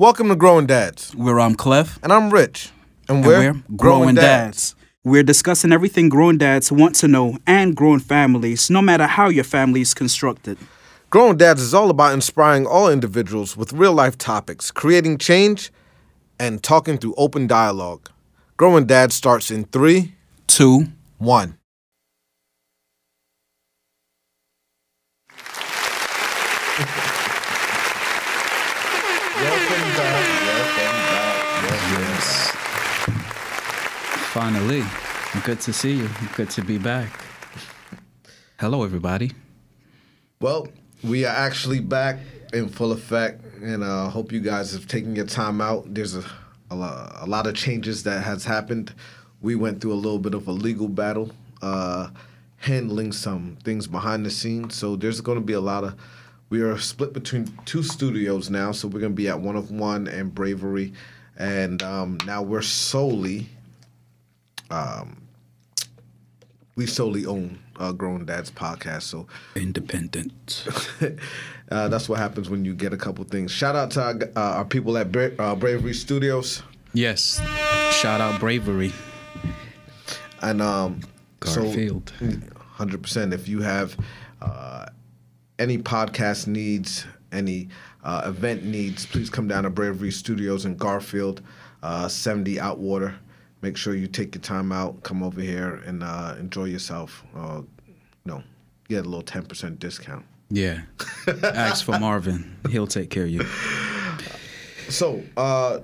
Welcome 0.00 0.28
to 0.28 0.36
Growing 0.36 0.66
Dads. 0.66 1.12
Where 1.16 1.40
I'm 1.40 1.56
Clef. 1.56 1.98
And 2.04 2.12
I'm 2.12 2.30
Rich. 2.30 2.70
And, 3.08 3.18
And 3.18 3.26
we're, 3.26 3.52
we're 3.54 3.62
Growing 3.76 4.14
Dads. 4.14 4.76
We're 5.02 5.24
discussing 5.24 5.72
everything 5.72 6.08
grown 6.08 6.38
dads 6.38 6.70
want 6.70 6.94
to 7.00 7.08
know 7.08 7.38
and 7.48 7.74
growing 7.74 7.98
families, 7.98 8.70
no 8.70 8.80
matter 8.80 9.08
how 9.08 9.28
your 9.28 9.42
family 9.42 9.80
is 9.80 9.94
constructed. 9.94 10.56
Growing 11.10 11.36
Dads 11.36 11.60
is 11.60 11.74
all 11.74 11.90
about 11.90 12.14
inspiring 12.14 12.64
all 12.64 12.88
individuals 12.88 13.56
with 13.56 13.72
real 13.72 13.92
life 13.92 14.16
topics, 14.16 14.70
creating 14.70 15.18
change, 15.18 15.72
and 16.38 16.62
talking 16.62 16.96
through 16.96 17.16
open 17.16 17.48
dialogue. 17.48 18.08
Growing 18.56 18.86
Dads 18.86 19.16
starts 19.16 19.50
in 19.50 19.64
three, 19.64 20.14
Two, 20.46 20.86
one. 21.18 21.58
Finally, 34.38 34.84
good 35.42 35.58
to 35.62 35.72
see 35.72 35.94
you. 35.96 36.08
Good 36.36 36.48
to 36.50 36.62
be 36.62 36.78
back. 36.78 37.24
Hello, 38.60 38.84
everybody. 38.84 39.32
Well, 40.40 40.68
we 41.02 41.24
are 41.24 41.34
actually 41.34 41.80
back 41.80 42.20
in 42.52 42.68
full 42.68 42.92
effect, 42.92 43.42
and 43.60 43.82
uh, 43.82 44.08
hope 44.08 44.30
you 44.30 44.38
guys 44.38 44.70
have 44.74 44.86
taken 44.86 45.16
your 45.16 45.26
time 45.26 45.60
out. 45.60 45.92
There's 45.92 46.14
a, 46.14 46.22
a, 46.70 46.76
lo- 46.76 47.12
a 47.16 47.26
lot 47.26 47.48
of 47.48 47.56
changes 47.56 48.04
that 48.04 48.22
has 48.22 48.44
happened. 48.44 48.94
We 49.40 49.56
went 49.56 49.80
through 49.80 49.94
a 49.94 49.94
little 49.94 50.20
bit 50.20 50.34
of 50.34 50.46
a 50.46 50.52
legal 50.52 50.86
battle, 50.86 51.32
uh, 51.60 52.10
handling 52.58 53.10
some 53.10 53.58
things 53.64 53.88
behind 53.88 54.24
the 54.24 54.30
scenes. 54.30 54.76
So 54.76 54.94
there's 54.94 55.20
going 55.20 55.38
to 55.38 55.44
be 55.44 55.54
a 55.54 55.60
lot 55.60 55.82
of. 55.82 55.96
We 56.48 56.60
are 56.60 56.78
split 56.78 57.12
between 57.12 57.48
two 57.64 57.82
studios 57.82 58.50
now, 58.50 58.70
so 58.70 58.86
we're 58.86 59.00
going 59.00 59.14
to 59.14 59.16
be 59.16 59.28
at 59.28 59.40
One 59.40 59.56
of 59.56 59.72
One 59.72 60.06
and 60.06 60.32
Bravery, 60.32 60.92
and 61.36 61.82
um, 61.82 62.18
now 62.24 62.42
we're 62.42 62.62
solely 62.62 63.48
we 66.78 66.86
solely 66.86 67.26
own 67.26 67.58
uh, 67.78 67.92
Grown 67.92 68.24
Dads 68.24 68.50
podcast. 68.50 69.02
So 69.02 69.26
independent. 69.56 70.64
uh, 71.70 71.88
that's 71.88 72.08
what 72.08 72.18
happens 72.18 72.48
when 72.48 72.64
you 72.64 72.74
get 72.74 72.92
a 72.92 72.96
couple 72.96 73.24
things. 73.24 73.50
Shout 73.50 73.76
out 73.76 73.90
to 73.92 74.02
our, 74.02 74.14
uh, 74.36 74.56
our 74.58 74.64
people 74.64 74.96
at 74.96 75.10
Bra- 75.10 75.30
uh, 75.38 75.54
Bravery 75.54 75.94
Studios. 75.94 76.62
Yes, 76.94 77.40
shout 78.00 78.20
out 78.20 78.40
Bravery. 78.40 78.92
And 80.40 80.62
um, 80.62 81.00
Garfield. 81.40 82.12
hundred 82.56 83.02
percent. 83.02 83.34
If 83.34 83.48
you 83.48 83.60
have 83.60 83.96
uh, 84.40 84.86
any 85.58 85.78
podcast 85.78 86.46
needs, 86.46 87.04
any 87.32 87.68
uh, 88.04 88.22
event 88.26 88.64
needs, 88.64 89.04
please 89.04 89.28
come 89.30 89.48
down 89.48 89.64
to 89.64 89.70
Bravery 89.70 90.12
Studios 90.12 90.64
in 90.64 90.76
Garfield, 90.76 91.42
uh, 91.82 92.08
seventy 92.08 92.56
Outwater. 92.56 93.16
Make 93.60 93.76
sure 93.76 93.94
you 93.94 94.06
take 94.06 94.34
your 94.34 94.42
time 94.42 94.70
out, 94.70 95.02
come 95.02 95.22
over 95.22 95.40
here 95.40 95.82
and 95.86 96.02
uh, 96.02 96.36
enjoy 96.38 96.64
yourself. 96.64 97.24
Uh, 97.34 97.62
no, 98.24 98.42
get 98.88 99.04
a 99.04 99.08
little 99.08 99.22
ten 99.22 99.44
percent 99.44 99.78
discount. 99.80 100.24
Yeah. 100.50 100.82
Ask 101.42 101.84
for 101.84 101.98
Marvin. 101.98 102.56
He'll 102.70 102.86
take 102.86 103.10
care 103.10 103.24
of 103.24 103.30
you. 103.30 103.44
So, 104.88 105.22
uh, 105.36 105.80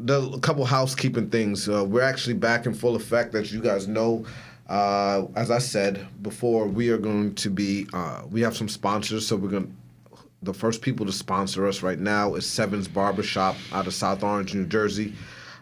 the 0.00 0.30
a 0.30 0.40
couple 0.40 0.64
housekeeping 0.64 1.28
things. 1.28 1.68
Uh, 1.68 1.84
we're 1.84 2.02
actually 2.02 2.34
back 2.34 2.66
in 2.66 2.74
full 2.74 2.96
effect, 2.96 3.34
as 3.34 3.52
you 3.52 3.60
guys 3.60 3.88
know. 3.88 4.24
Uh, 4.68 5.26
as 5.34 5.50
I 5.50 5.58
said 5.58 6.06
before, 6.22 6.66
we 6.66 6.90
are 6.90 6.98
going 6.98 7.34
to 7.36 7.50
be. 7.50 7.86
Uh, 7.92 8.22
we 8.30 8.40
have 8.42 8.56
some 8.56 8.68
sponsors, 8.68 9.26
so 9.26 9.36
we're 9.36 9.48
going. 9.48 9.76
to 10.10 10.22
The 10.42 10.54
first 10.54 10.82
people 10.82 11.04
to 11.06 11.12
sponsor 11.12 11.66
us 11.66 11.82
right 11.82 11.98
now 11.98 12.34
is 12.34 12.46
Sevens 12.46 12.88
Barbershop 12.88 13.56
out 13.72 13.86
of 13.86 13.94
South 13.94 14.22
Orange, 14.22 14.54
New 14.54 14.66
Jersey. 14.66 15.14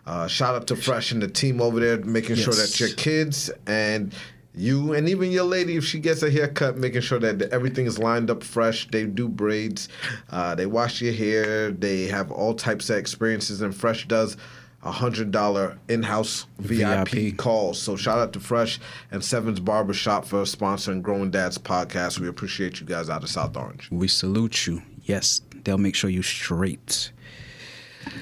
Uh, 0.07 0.27
shout 0.29 0.55
out 0.55 0.67
to 0.69 0.77
Fresh 0.77 1.13
and 1.13 1.21
the 1.21 1.29
team 1.29 1.61
over 1.61 1.81
there, 1.81 1.99
making 1.99 2.37
sure 2.37 2.55
that 2.55 2.79
your 2.79 2.91
kids 2.91 3.51
and 3.67 4.15
you 4.55 4.95
and 4.95 5.09
even 5.09 5.31
your 5.31 5.45
lady, 5.45 5.77
if 5.77 5.85
she 5.85 5.99
gets 5.99 6.23
a 6.23 6.31
haircut, 6.31 6.79
making 6.79 7.03
sure 7.03 7.19
that 7.19 7.43
everything 7.53 7.87
is 7.87 7.99
lined 7.99 8.31
up 8.31 8.43
fresh. 8.43 8.89
They 8.89 9.05
do 9.05 9.29
braids, 9.29 9.89
uh, 10.31 10.55
they 10.55 10.67
wash 10.67 11.03
your 11.03 11.13
hair, 11.13 11.71
they 11.73 12.05
have 12.07 12.31
all 12.31 12.55
types 12.55 12.89
of 12.89 12.97
experiences, 12.97 13.61
and 13.61 13.75
Fresh 13.75 14.09
does 14.09 14.37
a 14.83 14.91
hundred 14.93 15.33
dollar 15.33 15.77
in 15.89 16.03
house 16.05 16.47
VIP, 16.59 17.09
VIP. 17.09 17.37
calls. 17.37 17.79
So 17.83 17.97
shout 17.97 18.19
out 18.19 18.33
to 18.35 18.41
Fresh 18.41 18.79
and 19.11 19.23
Sevens 19.25 19.59
Barbershop 19.61 20.25
for 20.25 20.43
sponsoring 20.43 21.03
Growing 21.03 21.31
Dads 21.31 21.59
podcast. 21.59 22.21
We 22.21 22.29
appreciate 22.29 22.81
you 22.81 22.87
guys 22.87 23.11
out 23.11 23.25
of 23.25 23.29
South 23.29 23.57
Orange, 23.57 23.89
We 23.91 24.07
salute 24.09 24.67
you. 24.67 24.83
Yes, 25.03 25.41
they'll 25.65 25.79
make 25.79 25.97
sure 25.97 26.09
you 26.09 26.23
straight. 26.23 27.11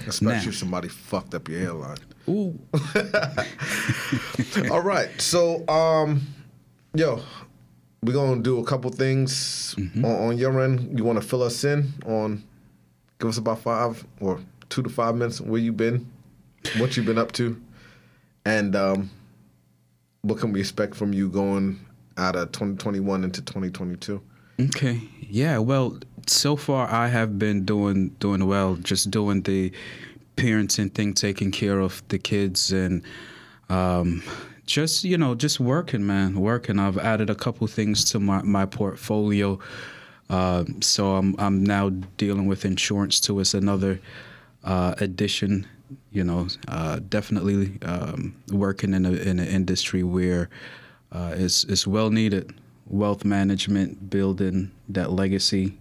Especially 0.06 0.42
Now. 0.44 0.48
if 0.48 0.56
somebody 0.56 0.88
fucked 0.88 1.34
up 1.34 1.48
your 1.48 1.60
hairline. 1.60 1.98
Ooh. 2.28 2.58
All 4.70 4.80
right. 4.82 5.10
So, 5.20 5.66
um, 5.68 6.22
yo, 6.94 7.20
we're 8.02 8.12
gonna 8.12 8.42
do 8.42 8.60
a 8.60 8.64
couple 8.64 8.90
things 8.90 9.74
on, 9.96 10.04
on 10.04 10.38
your 10.38 10.62
end. 10.62 10.98
You 10.98 11.04
want 11.04 11.20
to 11.20 11.26
fill 11.26 11.42
us 11.42 11.64
in 11.64 11.92
on? 12.06 12.42
Give 13.18 13.28
us 13.28 13.38
about 13.38 13.60
five 13.60 14.04
or 14.20 14.40
two 14.68 14.82
to 14.82 14.88
five 14.88 15.14
minutes. 15.14 15.40
Where 15.40 15.60
you 15.60 15.72
been? 15.72 16.10
What 16.78 16.96
you 16.96 17.02
been 17.02 17.18
up 17.18 17.32
to? 17.32 17.60
And 18.44 18.74
um, 18.76 19.10
what 20.22 20.38
can 20.38 20.52
we 20.52 20.60
expect 20.60 20.94
from 20.94 21.12
you 21.12 21.28
going 21.28 21.78
out 22.16 22.36
of 22.36 22.52
2021 22.52 23.24
into 23.24 23.42
2022? 23.42 24.20
Okay. 24.60 25.00
Yeah. 25.20 25.58
Well, 25.58 25.98
so 26.26 26.56
far 26.56 26.88
I 26.90 27.08
have 27.08 27.38
been 27.38 27.64
doing 27.64 28.08
doing 28.20 28.46
well. 28.46 28.76
Just 28.76 29.10
doing 29.10 29.42
the 29.42 29.72
parenting 30.36 30.92
thing, 30.92 31.14
taking 31.14 31.50
care 31.50 31.80
of 31.80 32.02
the 32.08 32.18
kids, 32.18 32.72
and 32.72 33.02
um, 33.68 34.22
just 34.66 35.04
you 35.04 35.18
know, 35.18 35.34
just 35.34 35.60
working, 35.60 36.06
man, 36.06 36.40
working. 36.40 36.78
I've 36.78 36.98
added 36.98 37.30
a 37.30 37.34
couple 37.34 37.66
things 37.66 38.04
to 38.12 38.20
my 38.20 38.42
my 38.42 38.66
portfolio. 38.66 39.58
Uh, 40.30 40.64
so 40.80 41.16
I'm 41.16 41.34
I'm 41.38 41.62
now 41.64 41.90
dealing 42.16 42.46
with 42.46 42.64
insurance 42.64 43.20
too. 43.20 43.40
It's 43.40 43.54
another 43.54 44.00
uh, 44.64 44.94
addition. 44.98 45.66
You 46.10 46.24
know, 46.24 46.48
uh, 46.68 47.00
definitely 47.08 47.78
um, 47.82 48.34
working 48.50 48.94
in 48.94 49.04
a 49.06 49.12
in 49.12 49.38
an 49.38 49.46
industry 49.46 50.02
where 50.02 50.48
uh, 51.12 51.34
it's 51.36 51.64
it's 51.64 51.86
well 51.86 52.10
needed. 52.10 52.54
Wealth 52.86 53.24
management, 53.24 54.10
building 54.10 54.70
that 54.90 55.10
legacy. 55.10 55.78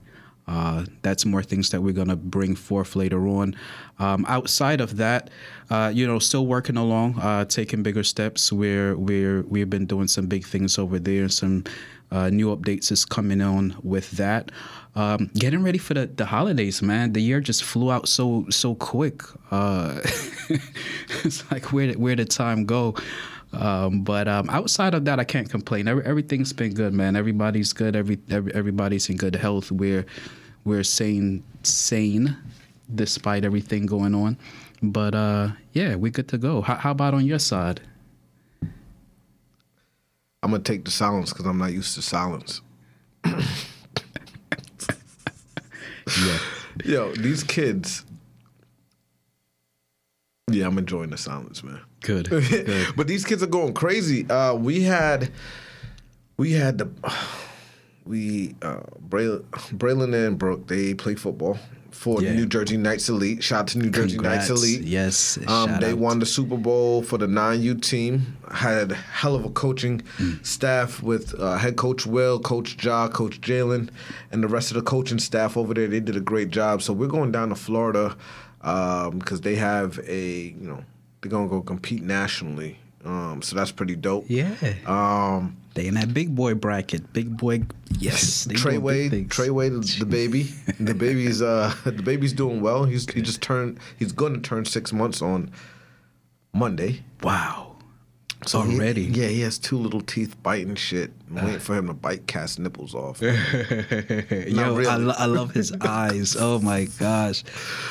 Uh, 0.48 0.86
that's 1.02 1.26
more 1.26 1.42
things 1.42 1.70
that 1.70 1.82
we're 1.82 1.94
gonna 1.94 2.16
bring 2.16 2.56
forth 2.56 2.96
later 2.96 3.28
on. 3.28 3.56
Um, 4.00 4.26
outside 4.28 4.82
of 4.82 4.98
that, 4.98 5.30
uh, 5.70 5.92
you 5.94 6.06
know, 6.06 6.20
still 6.20 6.46
working 6.46 6.78
along, 6.78 7.20
uh, 7.20 7.46
taking 7.46 7.84
bigger 7.84 8.04
steps. 8.04 8.52
We're 8.52 8.96
we're 8.98 9.44
we've 9.44 9.70
been 9.70 9.86
doing 9.86 10.08
some 10.08 10.28
big 10.28 10.46
things 10.46 10.78
over 10.78 11.00
there. 11.00 11.30
Some 11.30 11.64
uh, 12.12 12.30
new 12.30 12.56
updates 12.56 12.92
is 12.92 13.06
coming 13.06 13.42
on 13.42 13.76
with 13.84 14.12
that. 14.12 14.52
Um, 14.96 15.32
getting 15.34 15.64
ready 15.64 15.80
for 15.80 15.96
the, 15.96 16.06
the 16.06 16.26
holidays, 16.26 16.82
man. 16.84 17.14
The 17.14 17.22
year 17.22 17.40
just 17.40 17.64
flew 17.64 17.92
out 17.92 18.08
so 18.08 18.46
so 18.50 18.76
quick. 18.76 19.24
Uh, 19.50 20.00
it's 21.24 21.50
like 21.52 21.72
where 21.74 21.88
did 21.88 21.96
where 21.96 22.16
did 22.16 22.30
time 22.30 22.66
go? 22.66 22.96
Um, 23.54 24.02
but 24.02 24.28
um, 24.28 24.50
outside 24.50 24.94
of 24.94 25.06
that, 25.06 25.20
I 25.20 25.24
can't 25.24 25.50
complain. 25.50 25.88
Every, 25.88 26.04
everything's 26.06 26.54
been 26.54 26.74
good, 26.74 26.94
man. 26.94 27.16
Everybody's 27.16 27.74
good. 27.74 27.96
Every, 27.96 28.20
every 28.30 28.54
everybody's 28.54 29.10
in 29.10 29.18
good 29.18 29.36
health. 29.36 29.72
We're 29.72 30.06
we're 30.66 30.84
sane 30.84 31.44
sane 31.64 32.36
despite 32.94 33.46
everything 33.46 33.86
going 33.86 34.16
on. 34.16 34.38
But 34.82 35.16
uh, 35.16 35.50
yeah, 35.74 35.96
we're 35.96 36.12
good 36.12 36.28
to 36.30 36.38
go. 36.38 36.62
How, 36.62 36.76
how 36.76 36.92
about 36.92 37.14
on 37.14 37.26
your 37.26 37.40
side? 37.40 37.82
I'm 40.42 40.52
gonna 40.52 40.60
take 40.60 40.84
the 40.84 40.92
silence 40.92 41.32
because 41.32 41.46
I'm 41.46 41.58
not 41.58 41.72
used 41.72 41.96
to 41.96 42.02
silence. 42.02 42.62
Yeah. 46.20 46.40
Yo, 46.86 47.12
these 47.14 47.44
kids. 47.44 48.06
Yeah, 50.52 50.68
I'm 50.68 50.78
enjoying 50.78 51.10
the 51.10 51.18
silence, 51.18 51.64
man. 51.64 51.80
Good. 52.04 52.30
Good. 52.30 52.96
but 52.96 53.08
these 53.08 53.26
kids 53.26 53.42
are 53.44 53.48
going 53.48 53.74
crazy. 53.74 54.30
Uh, 54.30 54.54
we 54.54 54.84
had, 54.84 55.32
we 56.38 56.52
had 56.54 56.78
the, 56.78 56.90
we 58.06 58.56
uh, 58.62 58.82
Braylon, 59.10 59.44
Braylon 59.78 60.14
and 60.28 60.38
Brooke. 60.38 60.68
They 60.68 60.94
play 60.94 61.16
football 61.16 61.58
for 61.92 62.22
Yeah. 62.22 62.34
New 62.34 62.46
Jersey 62.48 62.76
Knights 62.76 63.08
Elite. 63.08 63.42
Shout 63.44 63.60
out 63.62 63.68
to 63.68 63.78
New 63.78 63.90
Jersey 63.92 64.18
Knights 64.18 64.50
Elite. 64.50 64.82
Yes. 64.82 65.38
Um, 65.48 65.80
they 65.80 65.92
out. 65.92 65.98
won 66.00 66.20
the 66.20 66.26
Super 66.26 66.58
Bowl 66.58 67.04
for 67.04 67.18
the 67.18 67.28
9U 67.28 67.82
team. 67.82 68.36
Had 68.52 68.92
a 68.92 68.96
hell 68.96 69.36
of 69.36 69.46
a 69.46 69.50
coaching 69.52 70.02
staff 70.42 71.02
with 71.04 71.40
uh, 71.40 71.56
head 71.58 71.76
coach 71.78 72.06
Will, 72.06 72.40
Coach 72.40 72.84
Ja, 72.84 73.08
Coach 73.08 73.40
Jalen, 73.42 73.90
and 74.32 74.44
the 74.44 74.48
rest 74.48 74.72
of 74.72 74.76
the 74.76 74.82
coaching 74.82 75.20
staff 75.20 75.56
over 75.56 75.74
there. 75.74 75.88
They 75.88 76.00
did 76.00 76.18
a 76.18 76.22
great 76.22 76.50
job. 76.50 76.82
So 76.82 76.92
we're 76.94 77.08
going 77.08 77.32
down 77.32 77.50
to 77.50 77.56
Florida 77.56 78.18
because 78.60 79.42
they 79.42 79.56
have 79.56 80.00
a, 80.08 80.30
you 80.60 80.68
know, 80.68 80.84
they're 81.24 81.32
going 81.32 81.50
to 81.50 81.56
go 81.56 81.62
compete 81.62 82.04
nationally 82.04 82.78
Um, 83.04 83.42
so 83.42 83.56
that's 83.56 83.72
pretty 83.72 83.96
dope. 83.96 84.26
Yeah. 84.30 84.54
Um, 84.86 85.58
they 85.74 85.88
in 85.88 85.96
that 85.96 86.14
big 86.14 86.36
boy 86.36 86.54
bracket. 86.54 87.12
Big 87.14 87.36
boy. 87.36 87.64
Yes. 87.98 88.44
They 88.46 88.54
Trey 88.56 88.74
doing 88.74 88.84
Wade. 88.84 89.32
Trey 89.32 89.50
Wade, 89.50 89.74
the 90.00 90.06
baby, 90.20 90.44
the 90.80 90.94
baby's 90.94 91.42
uh, 91.42 91.74
the 91.84 92.04
baby's 92.04 92.32
doing 92.34 92.62
well. 92.62 92.84
He's 92.86 93.10
he 93.12 93.22
just 93.22 93.42
turned. 93.42 93.80
He's 93.98 94.12
going 94.12 94.34
to 94.36 94.40
turn 94.40 94.66
six 94.66 94.94
months 94.94 95.22
on 95.22 95.50
Monday. 96.54 97.02
Wow. 97.24 97.76
he- 98.46 98.56
Already. 98.58 99.04
yeah, 99.04 99.28
he 99.28 99.42
has 99.42 99.58
two 99.58 99.78
little 99.78 100.02
teeth 100.02 100.36
biting 100.44 100.76
shit. 100.76 101.12
I'm 101.32 101.44
waiting 101.46 101.60
for 101.60 101.76
him 101.76 101.88
to 101.88 101.94
bite 101.94 102.28
Cass 102.28 102.60
nipples 102.60 102.94
off. 102.94 103.22
Yo, 103.22 103.32
really. 104.76 104.86
I, 104.88 104.98
lo- 104.98 105.16
I 105.18 105.26
love 105.26 105.52
his 105.52 105.72
eyes. 105.82 106.36
Oh 106.38 106.60
my 106.60 106.86
gosh, 107.00 107.44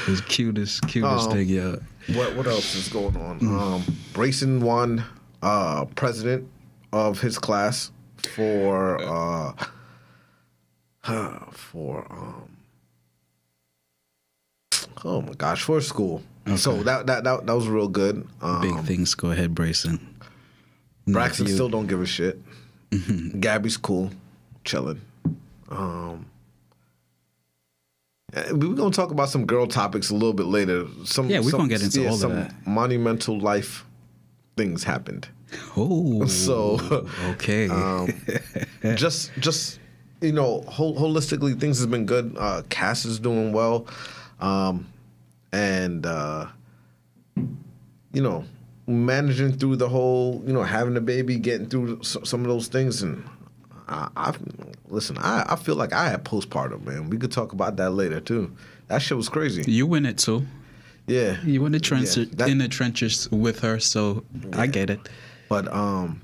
his 0.07 0.21
cutest, 0.21 0.87
cutest 0.89 1.29
Um, 1.29 1.33
thing. 1.37 1.49
Yeah. 1.49 1.77
What 2.09 2.37
what 2.37 2.47
else 2.47 2.75
is 2.75 2.89
going 2.89 3.17
on? 3.17 3.39
Um, 3.41 3.83
Brayson 4.13 4.61
won 4.61 5.05
uh, 5.43 5.85
president 5.95 6.49
of 6.93 7.21
his 7.21 7.39
class 7.39 7.91
for 8.35 9.01
uh, 9.03 9.53
for 11.53 12.07
um, 12.11 12.57
oh 15.05 15.23
my 15.23 15.33
gosh 15.35 15.63
for 15.63 15.81
school. 15.81 16.23
So 16.57 16.83
that, 16.83 17.07
that 17.07 17.23
that 17.25 17.47
that 17.47 17.55
was 17.55 17.69
real 17.69 17.87
good. 17.89 18.27
Um, 18.41 18.61
Big 18.61 18.79
things. 18.85 19.15
Go 19.15 19.31
ahead, 19.31 19.55
Brayson. 19.55 20.01
Braxton 21.07 21.47
still 21.47 21.69
don't 21.69 21.87
give 21.87 22.01
a 22.01 22.07
shit. 22.07 22.41
Gabby's 23.41 23.77
cool, 23.77 24.11
chilling. 24.65 25.01
Um, 25.71 26.27
uh, 28.35 28.55
we 28.57 28.71
are 28.71 28.75
gonna 28.75 28.91
talk 28.91 29.11
about 29.11 29.29
some 29.29 29.45
girl 29.47 29.67
topics 29.67 30.11
a 30.11 30.15
little 30.15 30.33
bit 30.33 30.47
later. 30.47 30.87
Some 31.05 31.29
Yeah, 31.29 31.41
we 31.41 31.51
some- 31.51 31.61
gonna 31.61 31.69
get 31.69 31.83
into 31.83 32.07
all 32.07 32.15
of 32.15 32.21
some 32.21 32.35
that. 32.35 32.55
monumental 32.67 33.39
life 33.39 33.85
things 34.57 34.85
happened. 34.85 35.29
Oh. 35.77 36.25
So, 36.29 36.79
okay. 37.33 37.69
um, 37.69 38.09
just 38.97 39.33
just 39.39 39.79
you 40.21 40.33
know, 40.33 40.63
hol- 40.69 40.97
holistically, 40.97 41.59
things 41.59 41.79
has 41.79 41.87
been 41.87 42.07
good. 42.07 42.35
Uh, 42.39 42.63
Cass 42.71 43.05
is 43.05 43.19
doing 43.19 43.53
well, 43.53 43.87
um, 44.41 44.87
and 45.53 46.07
uh, 46.07 46.47
you 48.13 48.23
know, 48.23 48.45
managing 48.87 49.53
through 49.59 49.77
the 49.77 49.89
whole, 49.89 50.43
you 50.47 50.53
know, 50.53 50.63
having 50.63 50.97
a 50.97 51.01
baby, 51.01 51.37
getting 51.39 51.69
through 51.69 51.99
s- 52.01 52.17
some 52.25 52.41
of 52.43 52.47
those 52.47 52.69
things, 52.69 53.03
and 53.03 53.25
I, 53.93 54.09
I 54.17 54.35
listen. 54.89 55.17
I, 55.19 55.45
I 55.49 55.57
feel 55.57 55.77
like 55.77 55.93
I 55.93 56.09
had 56.09 56.25
postpartum, 56.25 56.85
man. 56.87 57.11
We 57.11 57.19
could 57.19 57.33
talk 57.33 57.53
about 57.53 57.77
that 57.77 57.91
later 57.91 58.21
too. 58.21 58.51
That 58.89 59.01
shit 59.03 59.17
was 59.17 59.29
crazy. 59.29 59.71
you 59.71 59.93
in 59.95 60.07
it 60.07 60.19
too. 60.19 60.47
Yeah, 61.07 61.37
You 61.45 61.67
in 61.67 61.73
the 61.73 61.81
trenches, 61.81 62.17
Yeah, 62.17 62.25
that- 62.37 62.49
in 62.49 62.59
the 62.59 62.69
trenches 62.69 63.29
with 63.31 63.59
her, 63.61 63.81
so 63.81 64.25
I 64.53 64.67
get 64.69 64.89
it. 64.89 65.01
But 65.49 65.67
um, 65.73 66.23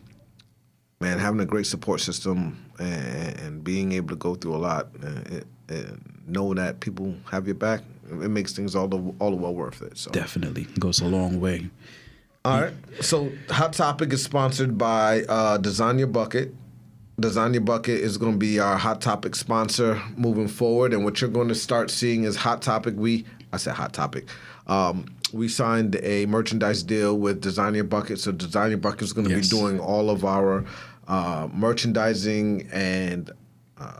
man, 1.00 1.18
having 1.18 1.40
a 1.40 1.46
great 1.46 1.66
support 1.66 2.00
system 2.00 2.56
and, 2.78 3.40
and 3.40 3.64
being 3.64 3.92
able 3.92 4.08
to 4.10 4.16
go 4.16 4.34
through 4.36 4.54
a 4.54 4.58
lot, 4.58 4.88
it, 5.26 5.46
and 5.68 6.22
know 6.26 6.54
that 6.54 6.78
people 6.80 7.14
have 7.30 7.46
your 7.46 7.56
back, 7.56 7.80
it 8.08 8.14
makes 8.30 8.52
things 8.52 8.76
all 8.76 8.86
the 8.88 8.98
all 9.18 9.30
the 9.30 9.36
well 9.36 9.54
worth 9.54 9.82
it. 9.82 9.98
So 9.98 10.10
Definitely 10.12 10.64
goes 10.78 11.00
a 11.00 11.06
long 11.06 11.40
way. 11.40 11.68
all 12.44 12.60
right. 12.62 12.72
So 13.00 13.30
Hot 13.50 13.72
Topic 13.72 14.12
is 14.12 14.22
sponsored 14.22 14.78
by 14.78 15.22
uh, 15.24 15.58
Design 15.58 15.98
Your 15.98 16.08
Bucket. 16.08 16.54
Design 17.20 17.52
Your 17.52 17.62
Bucket 17.62 18.00
is 18.00 18.16
going 18.16 18.32
to 18.32 18.38
be 18.38 18.60
our 18.60 18.76
Hot 18.76 19.00
Topic 19.00 19.34
sponsor 19.34 20.00
moving 20.16 20.46
forward, 20.46 20.92
and 20.92 21.04
what 21.04 21.20
you're 21.20 21.30
going 21.30 21.48
to 21.48 21.54
start 21.54 21.90
seeing 21.90 22.24
is 22.24 22.36
Hot 22.36 22.62
Topic. 22.62 22.94
We 22.96 23.24
I 23.52 23.56
said 23.56 23.74
Hot 23.74 23.92
Topic. 23.92 24.26
Um, 24.68 25.06
we 25.32 25.48
signed 25.48 25.96
a 26.02 26.26
merchandise 26.26 26.82
deal 26.82 27.18
with 27.18 27.40
Design 27.40 27.74
Your 27.74 27.84
Bucket, 27.84 28.20
so 28.20 28.30
Design 28.30 28.70
Your 28.70 28.78
Bucket 28.78 29.02
is 29.02 29.12
going 29.12 29.26
to 29.28 29.34
Yes. 29.34 29.48
be 29.50 29.56
doing 29.58 29.80
all 29.80 30.10
of 30.10 30.24
our 30.24 30.64
uh, 31.08 31.48
merchandising 31.52 32.68
and 32.72 33.30
uh, 33.78 33.92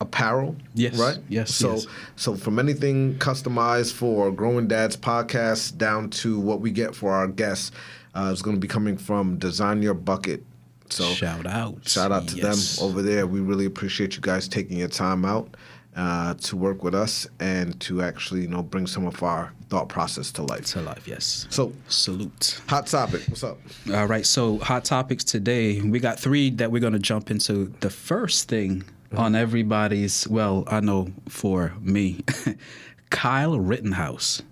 apparel. 0.00 0.56
Yes, 0.74 0.98
Right. 0.98 1.18
yes, 1.28 1.54
So 1.54 1.74
yes. 1.74 1.86
so 2.16 2.34
from 2.34 2.58
anything 2.58 3.14
customized 3.18 3.92
for 3.92 4.32
Growing 4.32 4.66
Dads 4.66 4.96
podcast 4.96 5.76
down 5.78 6.10
to 6.10 6.40
what 6.40 6.60
we 6.60 6.70
get 6.72 6.94
for 6.96 7.12
our 7.12 7.28
guests, 7.28 7.70
uh, 8.14 8.30
is 8.32 8.42
going 8.42 8.56
to 8.56 8.60
be 8.60 8.66
coming 8.68 8.96
from 8.96 9.36
Design 9.38 9.82
Your 9.82 9.94
Bucket. 9.94 10.42
So 10.92 11.04
Shout 11.14 11.46
out. 11.46 11.86
shout 11.88 12.12
out 12.12 12.28
to 12.28 12.36
Yes. 12.36 12.76
them 12.76 12.84
over 12.86 13.02
there. 13.02 13.26
We 13.26 13.40
really 13.40 13.66
appreciate 13.66 14.16
you 14.16 14.22
guys 14.22 14.48
taking 14.48 14.78
your 14.78 14.88
time 14.88 15.24
out 15.24 15.56
uh, 15.96 16.34
to 16.34 16.56
work 16.56 16.82
with 16.84 16.94
us 16.94 17.26
and 17.40 17.78
to 17.80 18.00
actually 18.02 18.42
you 18.42 18.48
know 18.48 18.62
bring 18.62 18.86
some 18.86 19.06
of 19.06 19.22
our 19.22 19.52
thought 19.68 19.88
process 19.88 20.30
to 20.32 20.42
life. 20.42 20.64
To 20.66 20.80
life, 20.82 21.06
yes. 21.06 21.46
So 21.50 21.72
Salute. 21.88 22.60
hot 22.68 22.86
topic. 22.86 23.22
What's 23.28 23.44
up? 23.44 23.58
All 23.92 24.06
right, 24.06 24.24
so 24.26 24.58
hot 24.58 24.84
topics 24.84 25.24
today. 25.24 25.80
We 25.80 25.98
got 26.00 26.18
three 26.18 26.50
that 26.50 26.70
we're 26.72 26.80
going 26.80 26.92
to 26.92 26.98
jump 26.98 27.30
into. 27.30 27.72
The 27.80 27.90
first 27.90 28.48
thing 28.48 28.84
on 29.16 29.34
everybody's, 29.34 30.26
well, 30.28 30.62
I 30.68 30.78
know 30.80 31.12
for 31.28 31.72
me, 31.80 32.20
Kyle 33.10 33.58
Rittenhouse. 33.58 34.42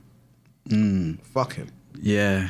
Fuck 1.33 1.55
him. 1.55 1.69
Yeah, 2.01 2.49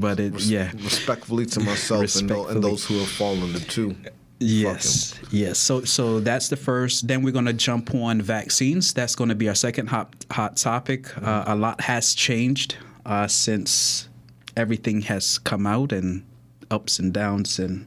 but 0.00 0.20
it, 0.20 0.40
yeah. 0.42 0.70
Respectfully 0.74 1.46
to 1.46 1.60
myself 1.60 2.16
and, 2.16 2.28
tho- 2.28 2.46
and 2.46 2.62
those 2.62 2.84
who 2.84 2.98
have 2.98 3.08
fallen 3.08 3.54
into. 3.54 3.94
Yes, 4.38 5.14
yes. 5.30 5.58
So, 5.58 5.84
so 5.84 6.18
that's 6.18 6.48
the 6.48 6.56
first. 6.56 7.06
Then 7.06 7.22
we're 7.22 7.32
gonna 7.32 7.52
jump 7.52 7.94
on 7.94 8.20
vaccines. 8.20 8.92
That's 8.92 9.14
gonna 9.14 9.36
be 9.36 9.48
our 9.48 9.54
second 9.54 9.86
hot 9.86 10.26
hot 10.32 10.56
topic. 10.56 11.16
Uh, 11.22 11.44
a 11.46 11.54
lot 11.54 11.80
has 11.82 12.12
changed 12.12 12.76
uh, 13.06 13.28
since 13.28 14.08
everything 14.56 15.02
has 15.02 15.38
come 15.38 15.64
out, 15.64 15.92
and 15.92 16.24
ups 16.72 16.98
and 16.98 17.12
downs, 17.12 17.60
and 17.60 17.86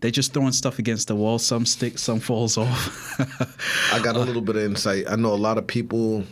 they're 0.00 0.10
just 0.10 0.34
throwing 0.34 0.52
stuff 0.52 0.78
against 0.78 1.08
the 1.08 1.14
wall. 1.14 1.38
Some 1.38 1.64
sticks, 1.64 2.02
some 2.02 2.20
falls 2.20 2.58
off. 2.58 3.18
I 3.90 3.98
got 4.02 4.16
a 4.16 4.20
little 4.20 4.42
bit 4.42 4.56
of 4.56 4.62
insight. 4.64 5.06
I 5.08 5.16
know 5.16 5.32
a 5.32 5.34
lot 5.34 5.56
of 5.56 5.66
people. 5.66 6.24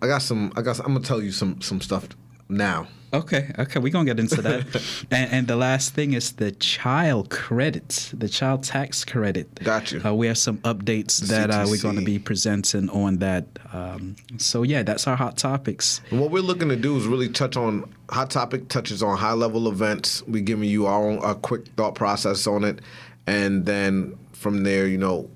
I 0.00 0.06
got 0.06 0.22
some. 0.22 0.52
I 0.56 0.62
got. 0.62 0.78
I'm 0.78 0.94
gonna 0.94 1.00
tell 1.00 1.20
you 1.20 1.32
some 1.32 1.60
some 1.60 1.82
stuff 1.82 2.08
now. 2.50 2.88
okay, 3.12 3.50
okay, 3.58 3.80
we're 3.80 3.92
gonna 3.92 4.04
get 4.04 4.20
into 4.20 4.40
that. 4.40 5.04
and, 5.10 5.32
and 5.32 5.46
the 5.48 5.56
last 5.56 5.94
thing 5.94 6.12
is 6.12 6.32
the 6.32 6.52
child 6.52 7.28
credit, 7.30 8.10
the 8.16 8.28
child 8.28 8.62
tax 8.62 9.04
credit. 9.04 9.52
Got 9.64 9.90
you. 9.90 10.00
Uh, 10.04 10.14
we 10.14 10.28
have 10.28 10.38
some 10.38 10.58
updates 10.58 11.18
that 11.28 11.50
uh, 11.50 11.66
we're 11.68 11.80
going 11.80 11.96
to 11.96 12.04
be 12.04 12.18
presenting 12.18 12.88
on 12.90 13.16
that. 13.18 13.46
Um, 13.72 14.14
so 14.38 14.62
yeah, 14.62 14.82
that's 14.84 15.08
our 15.08 15.16
hot 15.16 15.36
topics. 15.36 16.00
And 16.10 16.20
what 16.20 16.30
we're 16.30 16.42
looking 16.42 16.68
to 16.68 16.76
do 16.76 16.96
is 16.96 17.06
really 17.06 17.28
touch 17.28 17.56
on 17.56 17.92
hot 18.10 18.30
topic 18.30 18.68
touches 18.68 19.02
on 19.02 19.16
high 19.18 19.32
level 19.32 19.68
events. 19.68 20.22
We're 20.26 20.42
giving 20.42 20.68
you 20.68 20.86
our 20.86 21.08
own 21.10 21.18
a 21.24 21.34
quick 21.34 21.66
thought 21.76 21.96
process 21.96 22.46
on 22.46 22.62
it, 22.62 22.80
and 23.26 23.66
then 23.66 24.16
from 24.32 24.62
there, 24.62 24.86
you 24.86 24.98
know, 24.98 25.28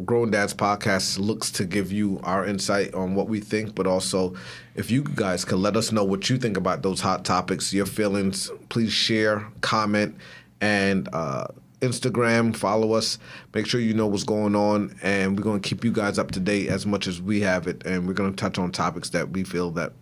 Growing 0.00 0.30
Dads 0.30 0.54
podcast 0.54 1.18
looks 1.18 1.50
to 1.52 1.64
give 1.64 1.92
you 1.92 2.20
our 2.22 2.46
insight 2.46 2.94
on 2.94 3.14
what 3.14 3.28
we 3.28 3.40
think, 3.40 3.74
but 3.74 3.86
also 3.86 4.34
if 4.74 4.90
you 4.90 5.02
guys 5.02 5.44
can 5.44 5.60
let 5.62 5.76
us 5.76 5.92
know 5.92 6.04
what 6.04 6.28
you 6.30 6.38
think 6.38 6.56
about 6.56 6.82
those 6.82 7.00
hot 7.00 7.24
topics, 7.24 7.72
your 7.72 7.86
feelings, 7.86 8.50
please 8.68 8.92
share, 8.92 9.46
comment, 9.60 10.16
and. 10.60 11.08
Uh, 11.12 11.46
Instagram, 11.80 12.54
follow 12.56 12.92
us. 12.92 13.18
Make 13.52 13.66
sure 13.66 13.80
you 13.80 13.92
know 13.92 14.06
what's 14.06 14.22
going 14.22 14.54
on, 14.54 14.94
and 15.02 15.36
we're 15.36 15.42
going 15.42 15.60
to 15.60 15.68
keep 15.68 15.82
you 15.84 15.90
guys 15.90 16.16
up 16.16 16.30
to 16.30 16.38
date 16.38 16.68
as 16.68 16.86
much 16.86 17.08
as 17.08 17.20
we 17.20 17.40
have 17.40 17.66
it. 17.66 17.84
And 17.84 18.06
we're 18.06 18.12
going 18.14 18.30
to 18.30 18.36
touch 18.36 18.56
on 18.56 18.70
topics 18.70 19.10
that 19.10 19.30
we 19.30 19.42
feel 19.42 19.72
that 19.72 19.92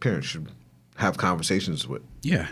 parents 0.00 0.26
should 0.26 0.48
have 0.96 1.16
conversations 1.16 1.86
with. 1.86 2.02
Yeah, 2.22 2.48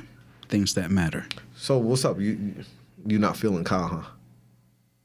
things 0.49 0.75
that 0.75 0.93
matter. 0.93 1.26
So, 1.57 1.79
what's 1.79 2.05
up? 2.05 2.21
You 2.21 2.31
you- 2.31 2.65
you 3.09 3.19
not 3.19 3.37
feeling 3.37 3.65
Kyle, 3.65 3.88
huh? 3.88 4.03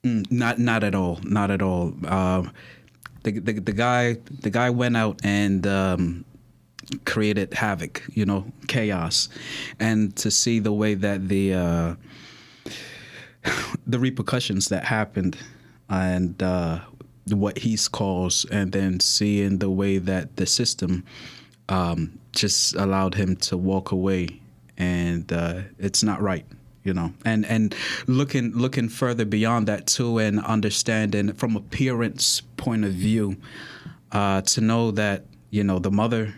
Mm, 0.04 0.32
not 0.32 0.58
not 0.58 0.84
at 0.84 0.96
all. 0.96 1.20
Not 1.24 1.52
at 1.52 1.62
all. 1.62 1.94
Um, 2.08 2.52
the, 3.24 3.40
the 3.40 3.54
the 3.54 3.72
guy 3.72 4.18
the 4.42 4.50
guy 4.50 4.70
went 4.70 4.98
out 4.98 5.20
and 5.24 5.66
um, 5.68 6.26
created 7.06 7.54
havoc. 7.54 8.04
You 8.14 8.26
know, 8.26 8.52
chaos, 8.68 9.30
and 9.80 10.16
to 10.18 10.32
see 10.32 10.60
the 10.60 10.74
way 10.74 10.96
that 10.96 11.28
the 11.28 11.54
uh, 11.54 11.96
the 13.86 14.00
repercussions 14.00 14.70
that 14.70 14.86
happened 14.86 15.38
and 15.90 16.42
uh, 16.42 16.80
what 17.30 17.60
he's 17.60 17.88
caused, 17.88 18.50
and 18.52 18.72
then 18.72 19.00
seeing 19.00 19.60
the 19.60 19.70
way 19.70 20.00
that 20.00 20.36
the 20.38 20.48
system 20.48 21.04
um, 21.70 22.18
just 22.32 22.74
allowed 22.76 23.14
him 23.14 23.36
to 23.36 23.56
walk 23.56 23.92
away, 23.92 24.28
and 24.78 25.32
uh, 25.32 25.62
it's 25.78 26.02
not 26.02 26.22
right, 26.22 26.46
you 26.84 26.94
know. 26.94 27.14
And 27.26 27.46
and 27.46 27.76
looking 28.08 28.52
looking 28.52 28.90
further 28.90 29.26
beyond 29.26 29.68
that 29.68 29.88
too, 29.88 30.18
and 30.18 30.40
understanding 30.40 31.34
from 31.34 31.56
a 31.56 31.62
parent's 31.62 32.42
point 32.58 32.86
of 32.86 32.94
view, 32.94 33.38
uh, 34.12 34.42
to 34.42 34.62
know 34.62 34.92
that 34.92 35.26
you 35.50 35.64
know 35.64 35.80
the 35.80 35.92
mother 35.92 36.34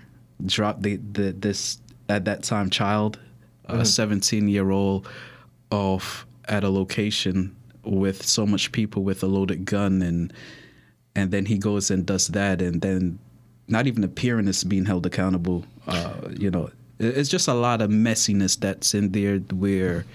dropped 0.46 0.84
the, 0.84 0.98
the 0.98 1.32
this 1.32 1.80
at 2.10 2.26
that 2.26 2.44
time 2.44 2.70
child, 2.70 3.20
a 3.66 3.86
17 3.86 4.48
year 4.48 4.72
old, 4.72 5.08
off 5.72 6.26
at 6.46 6.64
a 6.64 6.70
location 6.70 7.56
with 7.84 8.26
so 8.26 8.46
much 8.46 8.72
people 8.72 9.04
with 9.04 9.24
a 9.24 9.28
loaded 9.28 9.66
gun 9.66 10.02
and 10.02 10.34
and 11.16 11.32
then 11.32 11.46
he 11.46 11.58
goes 11.58 11.92
and 11.92 12.06
does 12.06 12.28
that 12.30 12.62
and 12.62 12.82
then 12.82 13.20
not 13.68 13.88
even 13.88 14.02
the 14.02 14.08
parent 14.08 14.48
is 14.48 14.64
being 14.64 14.86
held 14.86 15.06
accountable 15.06 15.66
uh, 15.88 16.14
you 16.38 16.50
know 16.50 16.70
it's 17.04 17.30
just 17.30 17.48
a 17.48 17.54
lot 17.54 17.82
of 17.82 17.90
messiness 17.90 18.60
that's 18.60 18.94
in 18.94 19.12
there 19.12 19.40
where 19.40 20.06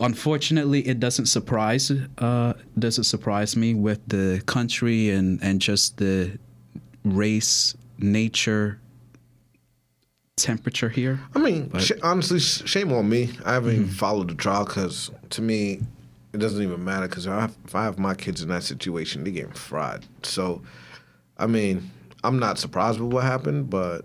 unfortunately 0.00 0.86
it 0.86 1.00
doesn't 1.00 1.26
surprise 1.26 1.90
uh, 2.18 2.52
doesn't 2.78 3.04
surprise 3.04 3.56
me 3.56 3.74
with 3.74 4.00
the 4.08 4.42
country 4.46 5.10
and 5.10 5.42
and 5.42 5.60
just 5.60 5.96
the 5.98 6.38
race 7.04 7.74
nature 7.98 8.78
temperature 10.36 10.88
here 10.90 11.18
I 11.34 11.38
mean, 11.38 11.70
sh- 11.78 11.92
honestly, 12.02 12.38
sh- 12.40 12.62
shame 12.66 12.92
on 12.92 13.08
me. 13.08 13.30
I 13.44 13.54
haven't 13.54 13.70
Mm-hmm. 13.72 13.82
even 13.84 13.94
followed 13.94 14.28
the 14.28 14.34
trial 14.34 14.64
because 14.66 15.10
to 15.30 15.40
me, 15.40 15.80
it 16.34 16.38
doesn't 16.38 16.62
even 16.62 16.84
matter. 16.84 17.08
Because 17.08 17.24
if, 17.26 17.32
I 17.32 17.40
have- 17.40 17.56
if 17.64 17.74
I 17.74 17.84
have 17.84 17.98
my 17.98 18.14
kids 18.14 18.42
in 18.42 18.50
that 18.50 18.62
situation, 18.62 19.24
they're 19.24 19.32
getting 19.32 19.52
fried. 19.52 20.04
So, 20.22 20.60
I 21.38 21.46
mean, 21.46 21.90
I'm 22.22 22.38
not 22.38 22.58
surprised 22.58 23.00
with 23.00 23.14
what 23.14 23.24
happened, 23.24 23.70
but 23.70 24.04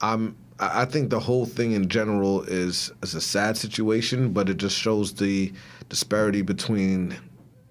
I'm. 0.00 0.36
I 0.58 0.86
think 0.86 1.10
the 1.10 1.20
whole 1.20 1.44
thing 1.44 1.72
in 1.72 1.88
general 1.88 2.42
is 2.42 2.90
is 3.02 3.14
a 3.14 3.20
sad 3.20 3.56
situation, 3.58 4.32
but 4.32 4.48
it 4.48 4.56
just 4.56 4.76
shows 4.76 5.12
the 5.12 5.52
disparity 5.90 6.40
between, 6.40 7.14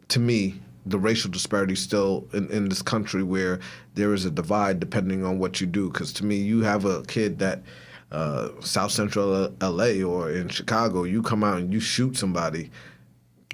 to 0.09 0.19
me, 0.19 0.61
the 0.85 0.99
racial 0.99 1.31
disparity 1.31 1.73
still 1.75 2.27
in, 2.33 2.47
in 2.51 2.69
this 2.69 2.83
country 2.83 3.23
where 3.23 3.59
there 3.95 4.13
is 4.13 4.25
a 4.25 4.29
divide 4.31 4.79
depending 4.79 5.25
on 5.25 5.39
what 5.39 5.59
you 5.59 5.65
do. 5.65 5.89
Because 5.89 6.13
to 6.13 6.25
me, 6.25 6.35
you 6.35 6.61
have 6.61 6.85
a 6.85 7.01
kid 7.03 7.39
that 7.39 7.63
uh, 8.11 8.49
South 8.59 8.91
Central 8.91 9.51
L.A. 9.61 10.03
or 10.03 10.29
in 10.31 10.47
Chicago, 10.47 11.03
you 11.05 11.23
come 11.23 11.43
out 11.43 11.57
and 11.57 11.73
you 11.73 11.79
shoot 11.79 12.15
somebody. 12.15 12.69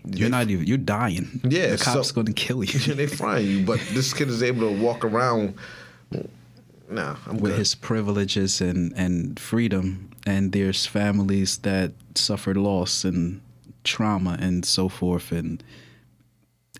you're 0.06 0.30
not 0.30 0.50
even 0.50 0.66
you're 0.68 0.78
dying 0.78 1.40
Yeah, 1.48 1.68
the 1.68 1.78
cops 1.78 2.10
so- 2.10 2.16
gonna 2.16 2.34
kill 2.34 2.64
you 2.66 2.80
they 2.96 3.08
frying 3.08 3.48
you, 3.48 3.66
but 3.66 3.80
this 3.94 4.14
kid 4.14 4.28
is 4.28 4.44
able 4.44 4.70
to 4.70 4.82
walk 4.84 5.06
around. 5.06 5.54
Nah, 6.92 7.16
I'm 7.28 7.38
with 7.38 7.54
good. 7.54 7.60
his 7.60 7.74
privileges 7.76 8.62
and, 8.62 8.94
and 8.98 9.40
freedom 9.40 10.12
and 10.28 10.52
there's 10.52 10.86
families 10.86 11.58
that 11.60 11.94
suffered 12.16 12.58
loss 12.58 13.06
and 13.06 13.42
trauma 13.84 14.38
and 14.40 14.66
so 14.66 14.90
forth 14.90 15.32
and 15.32 15.64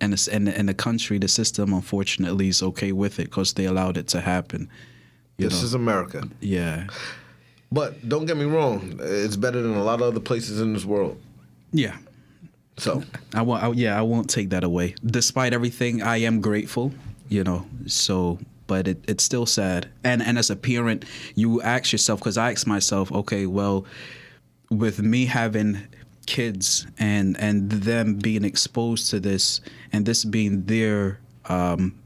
and 0.02 0.14
it's, 0.14 0.28
and, 0.28 0.50
and 0.50 0.68
the 0.68 0.74
country 0.74 1.18
the 1.18 1.28
system 1.28 1.74
unfortunately 1.74 2.48
is 2.50 2.62
okay 2.62 2.92
with 2.92 3.20
it 3.20 3.26
because 3.30 3.54
they 3.54 3.66
allowed 3.66 3.98
it 3.98 4.08
to 4.10 4.20
happen 4.22 4.70
you 5.38 5.48
this 5.50 5.60
know 5.62 5.66
is 5.66 5.74
America. 5.74 6.24
yeah 6.42 6.88
But 7.72 8.08
don't 8.10 8.26
get 8.26 8.36
me 8.38 8.46
wrong, 8.46 9.00
it's 9.00 9.38
better 9.38 9.62
than 9.62 9.76
a 9.76 9.84
lot 9.84 10.02
of 10.02 10.08
other 10.12 10.20
places 10.20 10.60
in 10.60 10.74
this 10.74 10.84
world. 10.86 11.16
yeah 11.72 11.96
So 12.78 13.04
I 13.34 13.42
won't. 13.44 13.64
I, 13.64 13.72
yeah, 13.72 13.98
I 13.98 14.02
won't 14.02 14.30
take 14.30 14.50
that 14.50 14.64
away. 14.64 14.96
Despite 15.06 15.54
everything, 15.54 16.02
I 16.04 16.18
am 16.28 16.42
grateful. 16.42 16.92
You 17.30 17.44
know, 17.46 17.66
so 17.88 18.40
but 18.72 18.88
it, 18.88 19.04
it's 19.06 19.22
still 19.22 19.46
sad. 19.46 19.90
And 20.06 20.24
and 20.24 20.38
as 20.38 20.50
a 20.50 20.56
parent, 20.56 21.04
you 21.36 21.62
ask 21.62 21.92
yourself 21.92 22.22
because 22.22 22.38
I 22.38 22.52
ask 22.52 22.66
myself, 22.66 23.12
okay, 23.12 23.46
well, 23.46 23.86
with 24.70 25.02
me 25.02 25.26
having 25.26 25.78
kids 26.26 26.88
and 26.98 27.38
and 27.38 27.70
them 27.70 28.16
being 28.16 28.46
exposed 28.46 29.10
to 29.10 29.20
this 29.20 29.60
and 29.92 30.06
this 30.06 30.24
being 30.24 30.64
their, 30.68 31.20
um, 31.50 32.00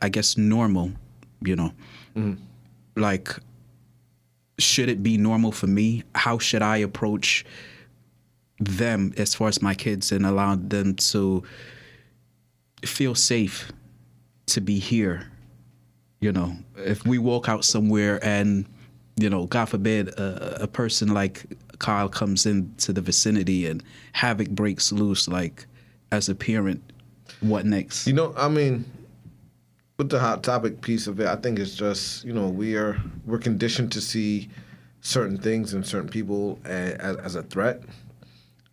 I 0.00 0.08
guess 0.08 0.36
normal, 0.36 0.92
you 1.40 1.56
know, 1.56 1.72
like 2.94 3.28
should 4.60 4.88
it 4.88 5.02
be 5.02 5.18
normal 5.18 5.50
for 5.50 5.66
me? 5.66 6.04
How 6.14 6.38
should 6.38 6.62
I 6.62 6.76
approach 6.76 7.44
them 8.60 9.12
as 9.16 9.34
far 9.34 9.48
as 9.48 9.60
my 9.60 9.74
kids 9.74 10.12
and 10.12 10.24
allow 10.24 10.54
them 10.54 10.94
to 11.10 11.42
feel 12.84 13.16
safe 13.16 13.72
to 14.46 14.60
be 14.60 14.78
here? 14.78 15.32
You 16.20 16.32
know, 16.32 16.56
if 16.76 17.06
we 17.06 17.18
walk 17.18 17.48
out 17.48 17.64
somewhere 17.64 18.24
and, 18.24 18.66
you 19.16 19.28
know, 19.28 19.46
God 19.46 19.66
forbid, 19.66 20.08
a, 20.08 20.62
a 20.62 20.66
person 20.66 21.12
like 21.12 21.44
Kyle 21.78 22.08
comes 22.08 22.46
into 22.46 22.92
the 22.92 23.00
vicinity 23.00 23.66
and 23.66 23.82
havoc 24.12 24.48
breaks 24.48 24.92
loose, 24.92 25.28
like 25.28 25.66
as 26.12 26.28
a 26.28 26.34
parent, 26.34 26.82
what 27.40 27.66
next? 27.66 28.06
you 28.06 28.12
know, 28.12 28.32
I 28.36 28.48
mean, 28.48 28.84
with 29.98 30.10
the 30.10 30.18
hot 30.18 30.42
topic 30.42 30.80
piece 30.80 31.06
of 31.06 31.20
it, 31.20 31.26
I 31.26 31.36
think 31.36 31.58
it's 31.58 31.74
just 31.74 32.24
you 32.24 32.32
know 32.32 32.48
we 32.48 32.76
are 32.76 33.00
we're 33.24 33.38
conditioned 33.38 33.92
to 33.92 34.00
see 34.00 34.48
certain 35.00 35.38
things 35.38 35.74
and 35.74 35.86
certain 35.86 36.08
people 36.08 36.58
as, 36.64 37.16
as 37.16 37.34
a 37.34 37.42
threat, 37.42 37.82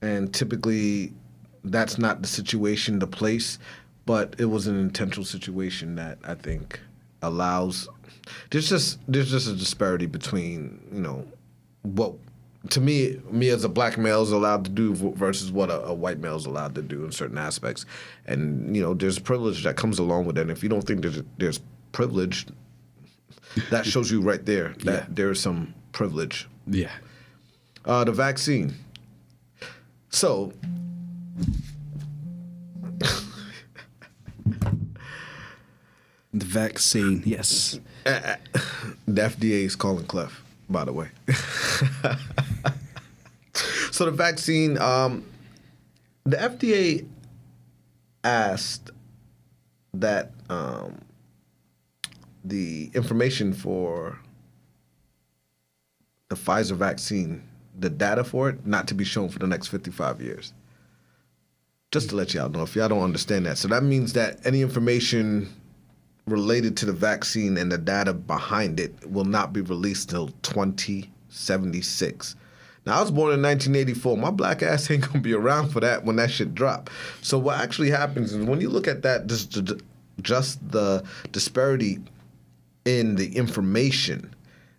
and 0.01 0.33
typically 0.33 1.13
that's 1.63 1.97
not 1.97 2.21
the 2.21 2.27
situation, 2.27 2.99
the 2.99 3.07
place, 3.07 3.59
but 4.05 4.35
it 4.37 4.45
was 4.45 4.67
an 4.67 4.79
intentional 4.79 5.25
situation 5.25 5.95
that 5.95 6.17
I 6.23 6.35
think 6.35 6.79
allows. 7.23 7.87
There's 8.51 8.69
just 8.69 8.99
there's 9.07 9.31
just 9.31 9.47
a 9.47 9.55
disparity 9.55 10.05
between 10.05 10.79
you 10.93 11.01
know 11.01 11.25
what 11.81 12.13
to 12.69 12.79
me 12.79 13.19
me 13.29 13.49
as 13.49 13.63
a 13.65 13.69
black 13.69 13.97
male 13.97 14.21
is 14.21 14.31
allowed 14.31 14.63
to 14.65 14.71
do 14.71 14.93
versus 14.95 15.51
what 15.51 15.69
a, 15.69 15.83
a 15.85 15.93
white 15.93 16.19
male 16.19 16.35
is 16.37 16.45
allowed 16.45 16.75
to 16.75 16.81
do 16.81 17.03
in 17.03 17.11
certain 17.11 17.37
aspects, 17.37 17.85
and 18.25 18.75
you 18.75 18.81
know 18.81 18.93
there's 18.93 19.19
privilege 19.19 19.63
that 19.63 19.75
comes 19.75 19.99
along 19.99 20.25
with 20.25 20.35
that. 20.35 20.41
And 20.43 20.51
if 20.51 20.63
you 20.63 20.69
don't 20.69 20.83
think 20.83 21.01
there's 21.01 21.21
there's 21.37 21.59
privilege, 21.91 22.45
that 23.69 23.85
shows 23.85 24.09
you 24.11 24.21
right 24.21 24.45
there 24.45 24.73
that 24.85 24.93
Yeah. 24.93 25.05
there 25.09 25.31
is 25.31 25.39
some 25.41 25.73
privilege. 25.91 26.47
Yeah. 26.67 26.91
Uh, 27.85 28.03
the 28.05 28.13
vaccine. 28.13 28.73
So. 30.09 30.53
The 36.33 36.45
vaccine, 36.45 37.21
yes. 37.25 37.79
The 38.05 39.21
FDA 39.21 39.65
is 39.65 39.75
calling 39.75 40.05
Clef, 40.05 40.43
by 40.69 40.83
the 40.85 40.93
way. 40.93 41.09
so 43.91 44.05
the 44.05 44.11
vaccine, 44.11 44.77
um, 44.79 45.23
the 46.23 46.37
FDA 46.37 47.05
asked 48.23 48.89
that 49.93 50.31
um, 50.49 50.99
the 52.43 52.89
information 52.93 53.53
for 53.53 54.19
the 56.29 56.35
Pfizer 56.35 56.75
vaccine, 56.75 57.43
the 57.77 57.89
data 57.89 58.23
for 58.23 58.49
it, 58.49 58.65
not 58.65 58.87
to 58.87 58.95
be 58.95 59.03
shown 59.03 59.29
for 59.29 59.39
the 59.39 59.47
next 59.47 59.67
55 59.67 60.21
years. 60.21 60.53
Just 61.91 62.09
to 62.09 62.15
let 62.15 62.33
y'all 62.33 62.49
know, 62.49 62.63
if 62.63 62.75
y'all 62.75 62.89
don't 62.89 63.03
understand 63.03 63.45
that. 63.45 63.59
So 63.59 63.67
that 63.67 63.83
means 63.83 64.13
that 64.13 64.39
any 64.45 64.61
information 64.61 65.53
related 66.25 66.77
to 66.77 66.85
the 66.85 66.93
vaccine 66.93 67.57
and 67.57 67.71
the 67.71 67.77
data 67.77 68.13
behind 68.13 68.79
it 68.79 68.93
will 69.09 69.25
not 69.25 69.51
be 69.51 69.61
released 69.61 70.09
till 70.09 70.29
2076. 70.43 72.35
Now, 72.85 72.97
I 72.97 73.01
was 73.01 73.11
born 73.11 73.33
in 73.33 73.41
1984. 73.41 74.17
My 74.17 74.31
black 74.31 74.61
ass 74.61 74.89
ain't 74.91 75.07
gonna 75.07 75.19
be 75.19 75.33
around 75.33 75.69
for 75.69 75.79
that 75.81 76.03
when 76.03 76.15
that 76.17 76.31
shit 76.31 76.53
drop. 76.53 76.89
So 77.21 77.37
what 77.37 77.59
actually 77.59 77.89
happens 77.89 78.33
is 78.33 78.45
when 78.45 78.61
you 78.61 78.69
look 78.69 78.87
at 78.87 79.01
that, 79.03 79.27
just 79.27 79.73
just 80.21 80.71
the 80.71 81.03
disparity 81.31 81.99
in 82.85 83.15
the 83.15 83.35
information, 83.35 84.33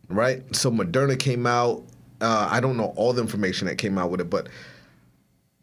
right? 0.09 0.43
So 0.55 0.71
Moderna 0.71 1.19
came 1.19 1.47
out. 1.47 1.83
Uh, 2.21 2.49
I 2.51 2.61
don't 2.61 2.77
know 2.77 2.93
all 2.97 3.13
the 3.13 3.21
information 3.23 3.67
that 3.67 3.77
came 3.77 3.99
out 3.99 4.11
with 4.11 4.21
it, 4.21 4.31
but 4.31 4.49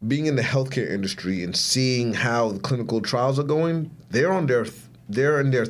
being 0.06 0.26
in 0.26 0.36
the 0.36 0.42
healthcare 0.42 0.90
industry 0.90 1.42
and 1.42 1.56
seeing 1.56 2.12
how 2.12 2.50
the 2.50 2.58
clinical 2.60 3.00
trials 3.00 3.38
are 3.38 3.44
going, 3.44 3.90
they're 4.10 4.32
on 4.32 4.46
their 4.46 4.66
they're 5.08 5.40
in 5.40 5.50
their 5.50 5.66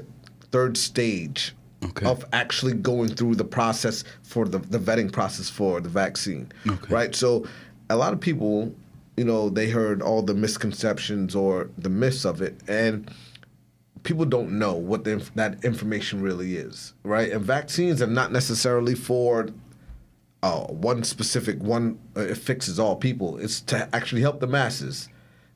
third 0.51 0.77
stage 0.77 1.55
Okay. 1.85 2.07
of 2.07 2.25
actually 2.33 2.75
going 2.75 3.09
through 3.09 3.35
the 3.35 3.45
process 3.45 4.05
for 4.23 4.47
the, 4.47 4.59
the 4.59 4.79
vetting 4.79 5.11
process 5.11 5.51
for 5.51 5.81
the 5.81 5.89
vaccine. 5.89 6.53
Okay. 6.65 6.95
Right? 6.95 7.13
So 7.13 7.45
a 7.91 7.97
lot 7.97 8.13
of 8.13 8.21
people, 8.21 8.73
you 9.17 9.25
know, 9.25 9.49
they 9.51 9.69
heard 9.69 10.01
all 10.01 10.23
the 10.23 10.33
misconceptions 10.35 11.35
or 11.35 11.71
the 11.77 11.89
myths 11.89 12.25
of 12.25 12.41
it 12.41 12.61
and 12.69 13.11
people 14.05 14.25
don't 14.25 14.53
know 14.61 14.75
what 14.75 15.03
the, 15.03 15.11
inf- 15.15 15.35
that 15.35 15.65
information 15.65 16.23
really 16.23 16.55
is, 16.57 16.93
right? 17.03 17.33
And 17.33 17.45
vaccines 17.45 18.01
are 18.01 18.07
not 18.07 18.31
necessarily 18.31 18.95
for 18.95 19.49
uh, 20.45 20.67
one 20.67 21.03
specific 21.05 21.61
one. 21.63 21.99
Uh, 22.17 22.21
it 22.21 22.37
fixes 22.39 22.79
all 22.79 22.95
people. 22.97 23.39
It's 23.39 23.61
to 23.63 23.89
actually 23.95 24.21
help 24.23 24.39
the 24.41 24.47
masses, 24.47 25.09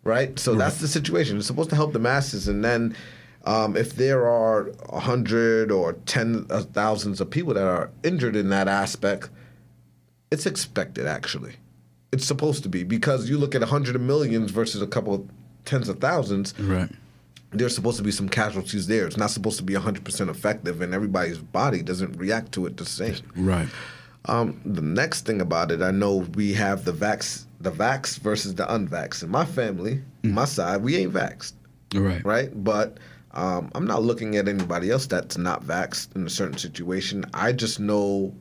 right? 0.04 0.36
So 0.40 0.54
that's 0.54 0.78
the 0.80 0.88
situation. 0.88 1.36
It's 1.38 1.46
supposed 1.46 1.70
to 1.70 1.76
help 1.76 1.92
the 1.92 1.98
masses, 1.98 2.46
and 2.46 2.64
then 2.64 2.96
um, 3.46 3.76
if 3.76 3.94
there 3.96 4.26
are 4.28 4.70
a 4.90 5.00
hundred 5.00 5.70
or 5.70 5.94
ten 6.06 6.46
uh, 6.50 6.62
thousands 6.62 7.20
of 7.20 7.30
people 7.30 7.54
that 7.54 7.66
are 7.66 7.90
injured 8.02 8.36
in 8.36 8.48
that 8.50 8.68
aspect, 8.68 9.30
it's 10.30 10.46
expected. 10.46 11.06
Actually, 11.06 11.54
it's 12.12 12.24
supposed 12.26 12.62
to 12.64 12.68
be 12.68 12.82
because 12.82 13.28
you 13.30 13.38
look 13.38 13.54
at 13.54 13.62
a 13.62 13.66
hundred 13.66 13.94
of 13.96 14.02
millions 14.02 14.50
versus 14.50 14.82
a 14.82 14.86
couple 14.86 15.14
of 15.14 15.28
tens 15.64 15.88
of 15.88 15.98
thousands 16.00 16.54
Right. 16.60 16.88
there's 17.50 17.74
supposed 17.74 17.96
to 17.96 18.02
be 18.04 18.10
some 18.12 18.28
casualties 18.28 18.86
there. 18.86 19.06
It's 19.06 19.16
not 19.16 19.30
supposed 19.30 19.56
to 19.58 19.64
be 19.64 19.74
100% 19.74 20.28
effective, 20.28 20.80
and 20.80 20.92
everybody's 20.94 21.38
body 21.38 21.82
doesn't 21.82 22.16
react 22.18 22.52
to 22.52 22.66
it 22.66 22.76
the 22.76 22.84
same. 22.84 23.16
Right. 23.36 23.68
Um, 24.26 24.60
the 24.64 24.82
next 24.82 25.24
thing 25.26 25.40
about 25.40 25.70
it, 25.70 25.82
I 25.82 25.92
know 25.92 26.16
we 26.34 26.52
have 26.54 26.84
the 26.84 26.92
vax, 26.92 27.44
the 27.60 27.70
vax 27.70 28.18
versus 28.18 28.54
the 28.56 28.64
unvax. 28.66 29.22
In 29.22 29.30
my 29.30 29.44
family, 29.44 30.02
my 30.24 30.44
side, 30.44 30.82
we 30.82 30.96
ain't 30.96 31.12
vaxxed, 31.12 31.52
Right. 31.94 32.24
right? 32.24 32.64
But 32.64 32.98
Um, 33.36 33.70
I'm 33.74 33.86
not 33.86 34.02
looking 34.02 34.36
at 34.36 34.48
anybody 34.48 34.90
else 34.90 35.06
that's 35.06 35.36
not 35.36 35.62
vaxxed 35.62 36.16
in 36.16 36.26
a 36.26 36.30
certain 36.30 36.56
situation. 36.56 37.24
I 37.34 37.52
just 37.52 37.78
know 37.78 38.34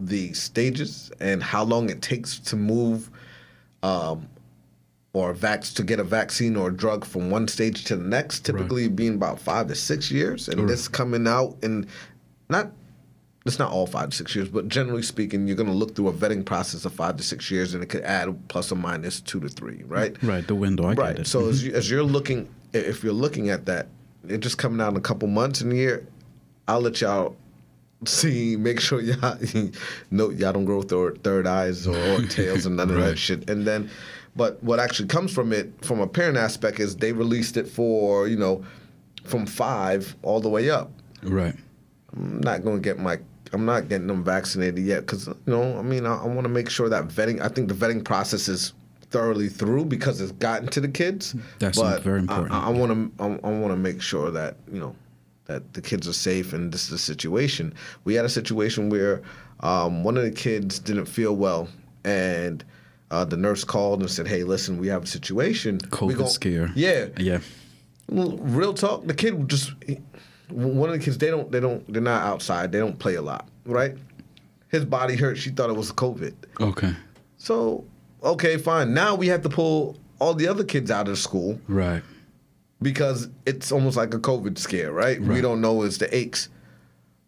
the 0.00 0.32
stages 0.32 1.12
and 1.20 1.42
how 1.42 1.62
long 1.62 1.88
it 1.88 2.02
takes 2.02 2.38
to 2.40 2.56
move 2.56 3.08
um, 3.84 4.28
or 5.12 5.32
vax 5.32 5.72
to 5.76 5.84
get 5.84 6.00
a 6.00 6.04
vaccine 6.04 6.56
or 6.56 6.68
a 6.68 6.74
drug 6.74 7.04
from 7.04 7.30
one 7.30 7.46
stage 7.46 7.84
to 7.84 7.96
the 7.96 8.02
next. 8.02 8.40
Typically, 8.40 8.88
being 8.88 9.14
about 9.14 9.38
five 9.38 9.68
to 9.68 9.76
six 9.76 10.10
years, 10.10 10.48
and 10.48 10.68
this 10.68 10.88
coming 10.88 11.28
out 11.28 11.56
in 11.62 11.86
not 12.48 12.72
it's 13.46 13.58
not 13.58 13.70
all 13.70 13.86
five 13.86 14.10
to 14.10 14.16
six 14.16 14.34
years, 14.34 14.48
but 14.48 14.68
generally 14.68 15.02
speaking, 15.02 15.46
you're 15.46 15.56
going 15.56 15.68
to 15.68 15.74
look 15.74 15.94
through 15.94 16.08
a 16.08 16.12
vetting 16.12 16.44
process 16.44 16.84
of 16.84 16.94
five 16.94 17.16
to 17.18 17.22
six 17.22 17.50
years, 17.50 17.74
and 17.74 17.82
it 17.82 17.86
could 17.90 18.02
add 18.02 18.36
plus 18.48 18.72
or 18.72 18.76
minus 18.76 19.20
two 19.20 19.38
to 19.38 19.48
three, 19.48 19.84
right? 19.86 20.20
Right, 20.22 20.46
the 20.46 20.54
window. 20.54 20.86
I 20.86 20.94
right. 20.94 21.26
So 21.26 21.48
as, 21.48 21.64
you, 21.64 21.72
as 21.74 21.90
you're 21.90 22.02
looking, 22.02 22.48
if 22.74 23.04
you're 23.04 23.12
looking 23.12 23.50
at 23.50 23.66
that, 23.66 23.88
it 24.28 24.38
just 24.38 24.58
coming 24.58 24.80
out 24.80 24.92
in 24.92 24.96
a 24.96 25.00
couple 25.00 25.28
months 25.28 25.60
in 25.60 25.70
a 25.72 25.74
year. 25.74 26.06
I'll 26.66 26.80
let 26.80 27.00
y'all 27.00 27.36
see. 28.06 28.56
Make 28.56 28.80
sure 28.80 29.00
y'all 29.02 29.38
no 30.10 30.30
y'all 30.30 30.52
don't 30.52 30.64
grow 30.64 30.82
third, 30.82 31.22
third 31.22 31.46
eyes 31.46 31.86
or, 31.86 31.96
or 31.96 32.22
tails 32.28 32.66
and 32.66 32.76
none 32.76 32.90
of 32.90 32.96
that 32.96 33.18
shit. 33.18 33.48
And 33.48 33.66
then, 33.66 33.90
but 34.36 34.62
what 34.62 34.80
actually 34.80 35.08
comes 35.08 35.32
from 35.32 35.52
it, 35.52 35.72
from 35.84 36.00
a 36.00 36.06
parent 36.06 36.36
aspect, 36.36 36.80
is 36.80 36.96
they 36.96 37.12
released 37.12 37.56
it 37.56 37.68
for 37.68 38.28
you 38.28 38.36
know, 38.36 38.64
from 39.24 39.46
five 39.46 40.16
all 40.22 40.40
the 40.40 40.48
way 40.48 40.70
up. 40.70 40.90
right. 41.22 41.54
I'm 42.16 42.40
not 42.40 42.62
going 42.62 42.76
to 42.76 42.82
get 42.82 42.98
my. 42.98 43.18
I'm 43.52 43.64
not 43.64 43.88
getting 43.88 44.06
them 44.08 44.24
vaccinated 44.24 44.84
yet 44.84 45.00
because 45.00 45.26
you 45.26 45.36
know. 45.46 45.78
I 45.78 45.82
mean, 45.82 46.06
I, 46.06 46.22
I 46.22 46.26
want 46.26 46.44
to 46.44 46.48
make 46.48 46.70
sure 46.70 46.88
that 46.88 47.08
vetting. 47.08 47.40
I 47.40 47.48
think 47.48 47.68
the 47.68 47.74
vetting 47.74 48.04
process 48.04 48.48
is 48.48 48.72
thoroughly 49.14 49.48
through 49.48 49.84
because 49.84 50.20
it's 50.20 50.32
gotten 50.32 50.66
to 50.68 50.80
the 50.80 50.88
kids. 50.88 51.34
That's 51.60 51.78
but 51.80 52.02
very 52.02 52.18
important. 52.18 52.52
I 52.52 52.68
want 52.68 52.90
to. 53.18 53.24
I, 53.24 53.26
want 53.28 53.72
to 53.72 53.76
make 53.76 54.02
sure 54.02 54.30
that 54.32 54.56
you 54.70 54.80
know 54.80 54.94
that 55.46 55.72
the 55.72 55.80
kids 55.80 56.08
are 56.08 56.12
safe 56.12 56.52
and 56.52 56.72
this 56.72 56.86
is 56.88 56.92
a 56.92 56.98
situation. 56.98 57.72
We 58.04 58.14
had 58.14 58.24
a 58.24 58.28
situation 58.28 58.90
where 58.90 59.22
um, 59.60 60.02
one 60.02 60.16
of 60.16 60.24
the 60.24 60.32
kids 60.32 60.78
didn't 60.78 61.06
feel 61.06 61.34
well 61.36 61.68
and. 62.04 62.62
Uh, 63.10 63.24
the 63.24 63.36
nurse 63.36 63.62
called 63.62 64.00
and 64.00 64.10
said, 64.10 64.26
"Hey, 64.26 64.42
listen, 64.42 64.76
we 64.78 64.88
have 64.88 65.04
a 65.04 65.06
situation. 65.06 65.78
COVID 65.78 66.16
gon- 66.18 66.26
scare. 66.28 66.72
Yeah, 66.74 67.06
Yeah. 67.16 67.38
real 68.08 68.74
talk. 68.74 69.06
The 69.06 69.14
kid 69.14 69.46
just 69.46 69.72
one 70.48 70.88
of 70.88 70.98
the 70.98 71.04
kids. 71.04 71.18
They 71.18 71.30
don't. 71.30 71.52
They 71.52 71.60
don't. 71.60 71.80
They're 71.92 72.02
not 72.02 72.22
outside. 72.24 72.72
They 72.72 72.78
don't 72.80 72.98
play 72.98 73.14
a 73.14 73.22
lot, 73.22 73.46
right? 73.66 73.94
His 74.68 74.84
body 74.84 75.14
hurt. 75.16 75.36
She 75.38 75.50
thought 75.50 75.70
it 75.70 75.76
was 75.76 75.92
COVID. 75.92 76.34
Okay. 76.60 76.92
So 77.36 77.84
okay, 78.24 78.56
fine. 78.56 78.94
Now 78.94 79.14
we 79.14 79.28
have 79.28 79.42
to 79.42 79.48
pull 79.48 79.96
all 80.18 80.34
the 80.34 80.48
other 80.48 80.64
kids 80.64 80.90
out 80.90 81.08
of 81.08 81.18
school 81.18 81.60
Right. 81.68 82.02
because 82.80 83.28
it's 83.46 83.70
almost 83.72 83.96
like 83.96 84.14
a 84.14 84.18
COVID 84.18 84.58
scare, 84.58 84.92
right? 84.92 85.20
We 85.20 85.40
don't 85.40 85.60
know 85.60 85.82
it's 85.82 85.98
the 85.98 86.14
aches. 86.16 86.48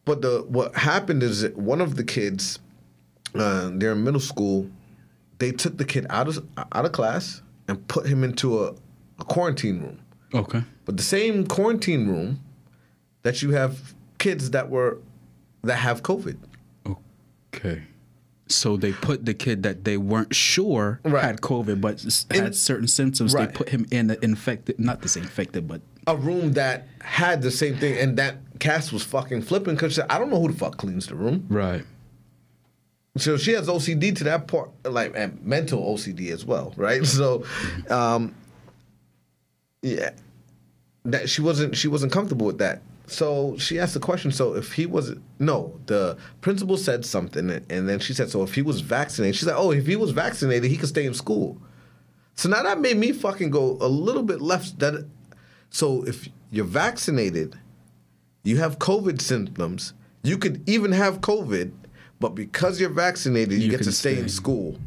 But 0.05 0.23
the 0.23 0.45
what 0.49 0.75
happened 0.77 1.23
is 1.23 1.43
that 1.43 1.57
one 1.57 1.81
of 1.81 1.97
the 1.97 2.05
kids, 2.05 2.59
uh, 3.35 3.71
they're 3.75 3.93
in 3.93 4.05
middle 4.05 4.21
school. 4.21 4.71
They 5.39 5.51
took 5.53 5.77
the 5.77 5.85
kid 5.85 6.07
out 6.11 6.29
of 6.29 6.47
out 6.73 6.85
of 6.85 6.93
class 6.93 7.43
and 7.69 7.87
put 7.89 8.07
him 8.07 8.23
into 8.23 8.63
a, 8.65 8.75
a 9.19 9.25
quarantine 9.25 9.81
room. 9.81 9.99
Okay. 10.33 10.63
But 10.85 10.97
the 10.97 11.03
same 11.03 11.45
quarantine 11.47 12.07
room 12.09 12.41
that 13.23 13.43
you 13.43 13.51
have 13.51 13.95
kids 14.19 14.51
that 14.53 14.71
were 14.71 14.99
that 15.65 15.77
have 15.77 16.03
COVID. 16.05 16.37
Okay. 17.55 17.83
So 18.49 18.77
they 18.77 18.93
put 18.93 19.25
the 19.27 19.35
kid 19.35 19.63
that 19.65 19.85
they 19.85 19.97
weren't 19.97 20.35
sure 20.35 21.01
Right. 21.05 21.25
had 21.25 21.41
COVID, 21.41 21.81
but 21.81 22.05
s- 22.05 22.27
In- 22.33 22.45
had 22.45 22.55
certain 22.55 22.87
symptoms. 22.87 23.35
Right. 23.35 23.49
They 23.49 23.53
put 23.55 23.71
him 23.71 23.87
in 23.91 24.07
the 24.07 24.23
infected, 24.25 24.79
not 24.79 25.03
the 25.03 25.09
same 25.09 25.25
infected, 25.25 25.67
but 25.67 25.81
A 26.07 26.17
room 26.17 26.53
that 26.53 26.87
had 27.01 27.43
the 27.43 27.51
same 27.51 27.77
thing, 27.79 27.99
and 27.99 28.17
that 28.19 28.37
Cass 28.61 28.93
was 28.93 29.03
fucking 29.03 29.43
flipping 29.43 29.75
because 29.75 29.99
I 29.99 30.19
don't 30.19 30.31
know 30.31 30.41
who 30.41 30.53
the 30.53 30.57
fuck 30.57 30.77
cleans 30.77 31.07
the 31.09 31.17
room. 31.17 31.47
right. 31.49 31.85
So 33.19 33.39
she 33.39 33.53
has 33.53 33.67
OCD 33.67 34.13
to 34.17 34.25
that 34.25 34.47
part, 34.47 34.71
like 34.85 35.13
and 35.17 35.43
mental 35.45 35.81
OCD 35.83 36.31
as 36.33 36.45
well, 36.45 36.75
right? 36.77 37.05
So, 37.07 37.45
um, 37.89 38.35
yeah, 39.83 40.11
that 41.07 41.29
she 41.31 41.41
wasn't 41.41 41.77
she 41.77 41.89
wasn't 41.89 42.13
comfortable 42.13 42.47
with 42.47 42.59
that. 42.59 42.83
So 43.07 43.57
she 43.59 43.79
asked 43.79 43.95
the 43.95 44.01
question. 44.01 44.31
So 44.33 44.55
if 44.55 44.73
he 44.73 44.87
was 44.87 45.15
no, 45.39 45.79
the 45.87 46.17
principal 46.41 46.77
said 46.77 47.05
something, 47.05 47.51
and 47.51 47.89
then 47.89 47.99
she 48.01 48.13
said, 48.13 48.31
so 48.31 48.43
if 48.43 48.55
he 48.55 48.63
was 48.63 48.81
vaccinated, 48.81 49.37
she 49.37 49.45
said, 49.45 49.55
oh, 49.57 49.71
if 49.71 49.87
he 49.87 49.97
was 49.97 50.11
vaccinated, 50.11 50.71
he 50.71 50.77
could 50.77 50.89
stay 50.89 51.07
in 51.07 51.15
school. 51.15 51.61
So 52.35 52.49
now 52.49 52.63
that 52.65 52.81
made 52.81 52.97
me 52.97 53.13
fucking 53.13 53.51
go 53.51 53.79
a 53.81 53.89
little 53.89 54.23
bit 54.23 54.41
left. 54.41 54.79
That 54.81 55.07
so 55.71 56.05
if 56.05 56.29
you're 56.51 56.65
vaccinated, 56.65 57.59
you 58.45 58.59
have 58.59 58.79
COVID 58.79 59.21
symptoms. 59.21 59.95
You 60.23 60.37
could 60.37 60.69
even 60.69 60.93
have 60.93 61.21
COVID, 61.21 61.73
but 62.19 62.31
because 62.31 62.81
you're 62.81 62.91
vaccinated, 62.91 63.59
you, 63.59 63.67
You 63.67 63.71
get 63.71 63.79
to 63.79 63.85
can 63.85 63.93
stay, 63.93 64.19
in 64.19 64.29
school. 64.29 64.79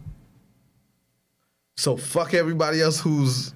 So 1.78 1.96
fuck 1.96 2.34
everybody 2.34 2.82
else 2.82 3.00
who's 3.00 3.54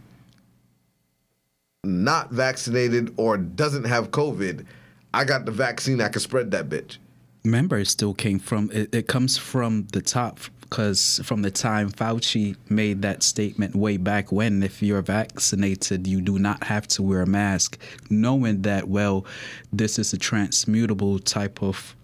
not 1.84 2.32
vaccinated 2.32 3.14
or 3.18 3.38
doesn't 3.38 3.84
have 3.84 4.12
COVID. 4.12 4.66
I 5.14 5.26
got 5.26 5.46
the 5.46 5.52
vaccine. 5.52 6.02
I 6.02 6.10
can 6.10 6.22
spread 6.22 6.52
that 6.52 6.70
bitch. 6.70 6.98
Remember, 7.44 7.78
it 7.78 7.88
still 7.88 8.14
came 8.14 8.40
from. 8.40 8.72
It, 8.72 8.94
it 8.96 9.08
comes 9.08 9.38
from 9.38 9.88
the 9.92 10.02
top 10.02 10.40
because 10.62 11.22
from 11.24 11.42
the 11.42 11.52
time 11.52 11.92
Fauci 11.92 12.56
made 12.70 13.02
that 13.04 13.22
statement 13.22 13.76
way 13.76 13.98
back 13.98 14.32
when, 14.32 14.64
if 14.64 14.82
you're 14.82 15.02
vaccinated, 15.02 16.08
you 16.08 16.22
do 16.22 16.40
not 16.40 16.64
have 16.64 16.88
to 16.88 17.04
wear 17.04 17.22
a 17.22 17.28
mask, 17.28 17.78
knowing 18.10 18.62
that 18.64 18.88
well, 18.88 19.26
this 19.72 20.00
is 20.00 20.14
a 20.14 20.18
transmutable 20.18 21.20
type 21.20 21.62
of 21.62 21.96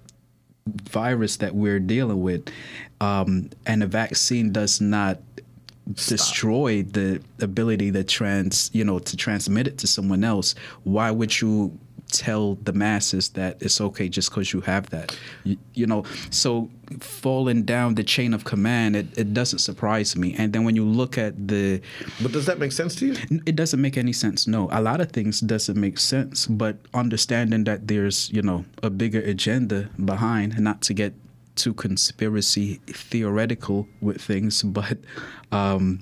virus 0.68 1.38
that 1.38 1.56
we're 1.56 1.80
dealing 1.80 2.22
with, 2.22 2.50
um, 3.02 3.50
and 3.65 3.82
a 3.82 3.88
vaccine 3.88 4.52
does 4.52 4.82
not 4.82 5.20
destroy 5.95 6.84
the 6.84 7.21
ability 7.41 7.91
to 7.91 8.04
trans 8.04 8.69
you 8.73 8.84
know 8.84 8.99
to 8.99 9.17
transmit 9.17 9.67
it 9.67 9.78
to 9.78 9.88
someone 9.88 10.23
else 10.23 10.56
why 10.84 11.10
would 11.10 11.41
you 11.41 11.78
tell 12.12 12.56
the 12.63 12.73
masses 12.73 13.30
that 13.30 13.62
it's 13.62 13.80
okay 13.80 14.10
just 14.10 14.30
because 14.30 14.52
you 14.52 14.62
have 14.62 14.89
that? 14.89 15.17
You, 15.43 15.58
you 15.73 15.86
know 15.86 16.04
so 16.30 16.69
falling 16.99 17.63
down 17.63 17.95
the 17.95 18.04
chain 18.04 18.34
of 18.34 18.43
command 18.43 18.95
it, 18.95 19.17
it 19.17 19.34
doesn't 19.34 19.60
surprise 19.60 20.15
me. 20.15 20.36
And 20.38 20.54
then 20.54 20.63
when 20.63 20.75
you 20.75 20.86
look 20.86 21.17
at 21.17 21.47
the 21.47 21.82
But 22.21 22.32
does 22.32 22.45
that 22.47 22.60
make 22.60 22.71
sense 22.71 22.95
to 22.95 23.08
you? 23.08 23.41
it 23.45 23.56
doesn't 23.56 23.82
make 23.82 23.97
any 23.97 24.13
sense 24.13 24.47
no. 24.47 24.69
A 24.71 24.82
lot 24.82 25.02
of 25.02 25.12
things 25.12 25.39
doesn't 25.39 25.80
make 25.80 25.99
sense 25.99 26.47
but 26.47 26.78
understanding 26.93 27.63
that 27.65 27.88
there's 27.88 28.30
you 28.32 28.41
know 28.41 28.65
a 28.84 28.89
bigger 28.89 29.21
agenda 29.21 29.89
behind 30.04 30.60
not 30.60 30.82
to 30.84 30.93
get 30.93 31.13
too 31.60 31.74
conspiracy 31.74 32.80
theoretical 32.88 33.88
with 34.02 34.22
things 34.22 34.63
but 34.80 34.98
um 35.52 36.00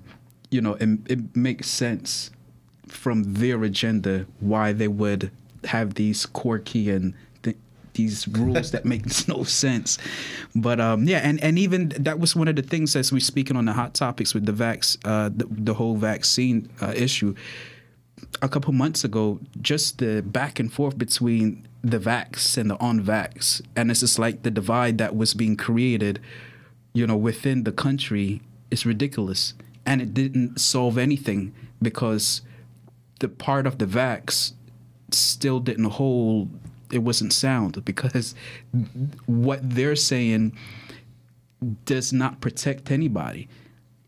you 0.52 0.62
know 0.62 0.76
it, 0.76 0.90
it 1.10 1.36
makes 1.36 1.70
sense 1.70 2.32
from 2.88 3.34
their 3.34 3.64
agenda 3.64 4.26
why 4.40 4.72
they 4.72 4.88
would 4.88 5.32
have 5.66 5.96
these 5.96 6.26
quirky 6.26 6.90
and 6.90 7.14
th- 7.44 7.58
these 7.94 8.28
rules 8.28 8.72
that 8.72 8.86
make 8.86 9.06
no 9.28 9.44
sense. 9.44 9.98
But 10.56 10.80
um, 10.80 11.04
yeah, 11.04 11.20
and, 11.20 11.42
and 11.44 11.60
even 11.60 11.90
that 12.00 12.20
was 12.20 12.36
one 12.36 12.48
of 12.48 12.56
the 12.56 12.62
things 12.62 12.96
as 12.96 13.12
we 13.12 13.20
speaking 13.20 13.58
on 13.58 13.66
the 13.66 13.74
hot 13.74 13.94
topics 13.94 14.34
with 14.34 14.46
the 14.46 14.52
vax, 14.52 14.98
uh, 15.06 15.30
the, 15.36 15.48
the 15.50 15.74
whole 15.74 15.96
vaccine 15.96 16.70
uh, 16.82 16.94
issue. 16.96 17.36
A 18.42 18.50
couple 18.50 18.74
months 18.74 19.04
ago, 19.04 19.40
just 19.62 20.00
the 20.00 20.22
back 20.22 20.60
and 20.60 20.72
forth 20.72 20.98
between 20.98 21.68
the 21.84 22.00
vax 22.00 22.58
and 22.58 22.70
the 22.70 22.78
unvax, 22.78 23.62
and 23.76 23.90
it's 23.92 24.02
just 24.02 24.20
like 24.20 24.44
the 24.44 24.52
divide 24.52 24.98
that 24.98 25.16
was 25.16 25.34
being 25.34 25.56
created, 25.56 26.20
you 26.94 27.06
know, 27.08 27.16
within 27.16 27.64
the 27.64 27.72
country 27.72 28.42
is 28.72 28.86
ridiculous, 28.86 29.54
and 29.86 30.02
it 30.02 30.14
didn't 30.14 30.60
solve 30.60 30.98
anything 30.98 31.54
because 31.82 32.42
the 33.20 33.30
part 33.30 33.66
of 33.66 33.78
the 33.78 33.86
vax 33.86 34.54
still 35.12 35.60
didn't 35.60 35.92
hold. 35.92 36.50
It 36.92 37.00
wasn't 37.00 37.34
sound 37.34 37.84
because 37.86 38.36
what 39.26 39.68
they're 39.68 39.96
saying 39.96 40.58
does 41.86 42.14
not 42.14 42.40
protect 42.42 42.92
anybody 42.92 43.48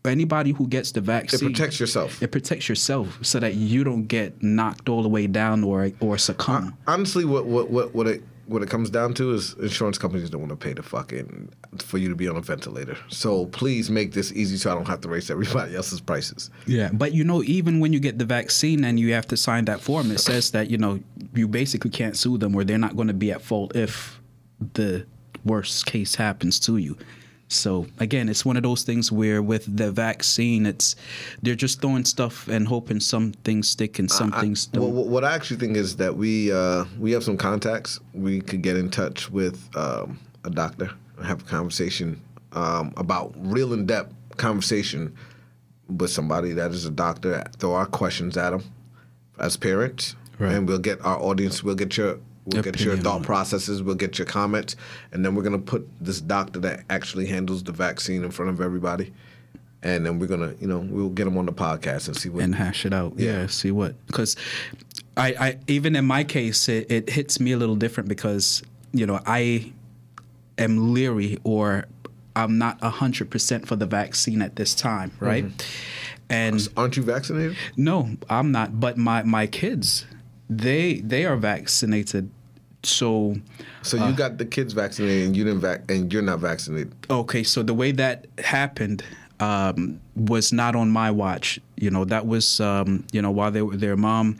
anybody 0.04 0.52
who 0.52 0.66
gets 0.66 0.92
the 0.92 1.00
vaccine, 1.00 1.40
It 1.50 1.52
protects 1.52 1.78
yourself. 1.80 2.22
it 2.22 2.32
protects 2.32 2.68
yourself 2.68 3.18
so 3.22 3.38
that 3.40 3.54
you 3.54 3.84
don't 3.84 4.06
get 4.06 4.42
knocked 4.42 4.88
all 4.88 5.02
the 5.02 5.08
way 5.08 5.26
down 5.26 5.62
or 5.64 5.90
or 6.00 6.18
succumb 6.18 6.76
Honestly, 6.86 7.24
what 7.24 7.46
what 7.46 7.70
what 7.70 7.94
what 7.94 8.06
it 8.06 8.22
what 8.46 8.62
it 8.64 8.68
comes 8.68 8.90
down 8.90 9.14
to 9.14 9.32
is 9.32 9.54
insurance 9.60 9.96
companies 9.96 10.28
don't 10.28 10.40
want 10.40 10.50
to 10.50 10.56
pay 10.56 10.72
the 10.72 10.82
fucking 10.82 11.48
for 11.78 11.98
you 11.98 12.08
to 12.08 12.16
be 12.16 12.26
on 12.26 12.34
a 12.34 12.40
ventilator. 12.40 12.96
So 13.06 13.46
please 13.46 13.90
make 13.90 14.12
this 14.12 14.32
easy 14.32 14.56
so 14.56 14.72
I 14.72 14.74
don't 14.74 14.88
have 14.88 15.00
to 15.02 15.08
raise 15.08 15.30
everybody 15.30 15.76
else's 15.80 16.00
prices. 16.00 16.50
Yeah, 16.66 16.90
but 16.92 17.12
you 17.12 17.22
know, 17.22 17.44
even 17.44 17.78
when 17.78 17.92
you 17.92 18.00
get 18.00 18.18
the 18.18 18.24
vaccine 18.24 18.82
and 18.84 18.98
you 18.98 19.12
have 19.12 19.28
to 19.28 19.36
sign 19.36 19.66
that 19.66 19.80
form, 19.80 20.10
it 20.10 20.18
says 20.18 20.50
that 20.50 20.68
you 20.68 20.78
know 20.78 20.98
you 21.32 21.46
basically 21.46 21.90
can't 21.90 22.16
sue 22.16 22.38
them, 22.38 22.56
or 22.56 22.64
they're 22.64 22.76
not 22.78 22.96
going 22.96 23.06
to 23.08 23.14
be 23.14 23.30
at 23.30 23.40
fault 23.40 23.76
if 23.76 24.20
the 24.74 25.06
worst 25.44 25.86
case 25.86 26.16
happens 26.16 26.58
to 26.60 26.76
you. 26.78 26.96
So 27.52 27.86
again, 27.98 28.28
it's 28.28 28.44
one 28.44 28.56
of 28.56 28.62
those 28.62 28.84
things 28.84 29.10
where 29.10 29.42
with 29.42 29.76
the 29.76 29.90
vaccine, 29.90 30.66
it's 30.66 30.94
they're 31.42 31.56
just 31.56 31.80
throwing 31.80 32.04
stuff 32.04 32.46
and 32.46 32.66
hoping 32.66 33.00
some 33.00 33.32
things 33.44 33.68
stick 33.68 33.98
and 33.98 34.08
some 34.10 34.32
I- 34.32 34.40
things 34.40 34.66
don't. 34.66 34.94
what- 34.94 35.08
what 35.08 35.24
I 35.24 35.34
actually 35.34 35.56
think 35.58 35.76
is 35.76 35.96
that 35.96 36.16
we 36.16 36.52
uh, 36.52 36.84
we 36.98 37.10
have 37.10 37.24
some 37.24 37.36
contacts. 37.36 37.98
We 38.14 38.40
could 38.40 38.62
get 38.62 38.76
in 38.76 38.88
touch 38.88 39.30
with 39.30 39.68
um, 39.76 40.18
a 40.44 40.50
doctor 40.50 40.90
and 41.16 41.26
have 41.26 41.42
a 41.42 41.44
conversation 41.44 42.20
um, 42.52 42.92
about 42.96 43.34
real 43.36 43.72
in 43.72 43.84
depth 43.84 44.14
conversation 44.36 45.12
with 45.88 46.10
somebody 46.10 46.52
that 46.52 46.70
is 46.70 46.86
a 46.86 46.90
doctor. 46.90 47.42
Throw 47.58 47.74
our 47.74 47.86
questions 47.86 48.36
at 48.36 48.50
them 48.50 48.62
as 49.40 49.56
parents, 49.56 50.14
Right. 50.38 50.52
and 50.54 50.68
we'll 50.68 50.78
get 50.78 51.04
our 51.04 51.18
audience. 51.18 51.64
We'll 51.64 51.74
get 51.74 51.96
your 51.96 52.18
we'll 52.52 52.62
get 52.62 52.80
your 52.80 52.96
thought 52.96 53.22
processes. 53.22 53.82
We'll 53.82 53.94
get 53.94 54.18
your 54.18 54.26
comments, 54.26 54.76
and 55.12 55.24
then 55.24 55.34
we're 55.34 55.42
gonna 55.42 55.58
put 55.58 55.88
this 56.00 56.20
doctor 56.20 56.60
that 56.60 56.84
actually 56.90 57.26
handles 57.26 57.62
the 57.62 57.72
vaccine 57.72 58.24
in 58.24 58.30
front 58.30 58.50
of 58.50 58.60
everybody. 58.60 59.12
And 59.82 60.04
then 60.04 60.18
we're 60.18 60.26
gonna, 60.26 60.54
you 60.60 60.66
know, 60.66 60.78
we'll 60.78 61.08
get 61.08 61.24
them 61.24 61.38
on 61.38 61.46
the 61.46 61.52
podcast 61.52 62.06
and 62.06 62.16
see 62.16 62.28
what 62.28 62.44
and 62.44 62.54
hash 62.54 62.84
it 62.84 62.92
out. 62.92 63.14
Yeah. 63.16 63.40
Yeah, 63.40 63.46
see 63.46 63.70
what 63.70 63.94
because 64.06 64.36
I, 65.16 65.28
I 65.28 65.58
even 65.66 65.96
in 65.96 66.04
my 66.04 66.24
case 66.24 66.68
it, 66.68 66.90
it 66.90 67.10
hits 67.10 67.40
me 67.40 67.52
a 67.52 67.56
little 67.56 67.76
different 67.76 68.08
because 68.08 68.62
you 68.92 69.06
know 69.06 69.20
I 69.24 69.72
am 70.58 70.92
leery 70.92 71.38
or 71.44 71.86
I'm 72.36 72.58
not 72.58 72.80
hundred 72.80 73.30
percent 73.30 73.66
for 73.66 73.76
the 73.76 73.86
vaccine 73.86 74.42
at 74.42 74.56
this 74.56 74.74
time, 74.74 75.10
mm-hmm. 75.10 75.24
right? 75.24 75.44
And 76.28 76.68
Aren't 76.76 76.96
you 76.96 77.02
vaccinated? 77.02 77.56
no, 77.76 78.10
I'm 78.28 78.52
not. 78.52 78.78
But 78.78 78.96
my 78.96 79.22
my 79.24 79.46
kids, 79.46 80.06
they 80.48 81.00
they 81.00 81.24
are 81.24 81.36
vaccinated. 81.36 82.30
So 82.82 83.36
So 83.82 83.98
Uh. 83.98 84.08
you 84.08 84.14
got 84.14 84.38
the 84.38 84.44
kids 84.44 84.72
vaccinated 84.72 85.26
and 85.26 85.36
you 85.36 85.44
didn't 85.44 85.60
vac- 85.60 85.90
and 85.90 86.12
you're 86.12 86.22
not 86.22 86.40
vaccinated. 86.40 86.92
okay, 87.10 87.42
so 87.42 87.62
the 87.62 87.74
way 87.74 87.92
that 87.92 88.26
happened 88.38 89.02
um, 89.40 89.98
was 90.16 90.52
not 90.52 90.76
on 90.76 90.90
my 90.90 91.10
watch. 91.10 91.58
You 91.76 91.90
know, 91.90 92.04
that 92.04 92.26
was 92.26 92.60
um, 92.60 93.04
you 93.12 93.22
know 93.22 93.30
while 93.30 93.50
they 93.50 93.62
were 93.62 93.76
their 93.76 93.96
mom, 93.96 94.36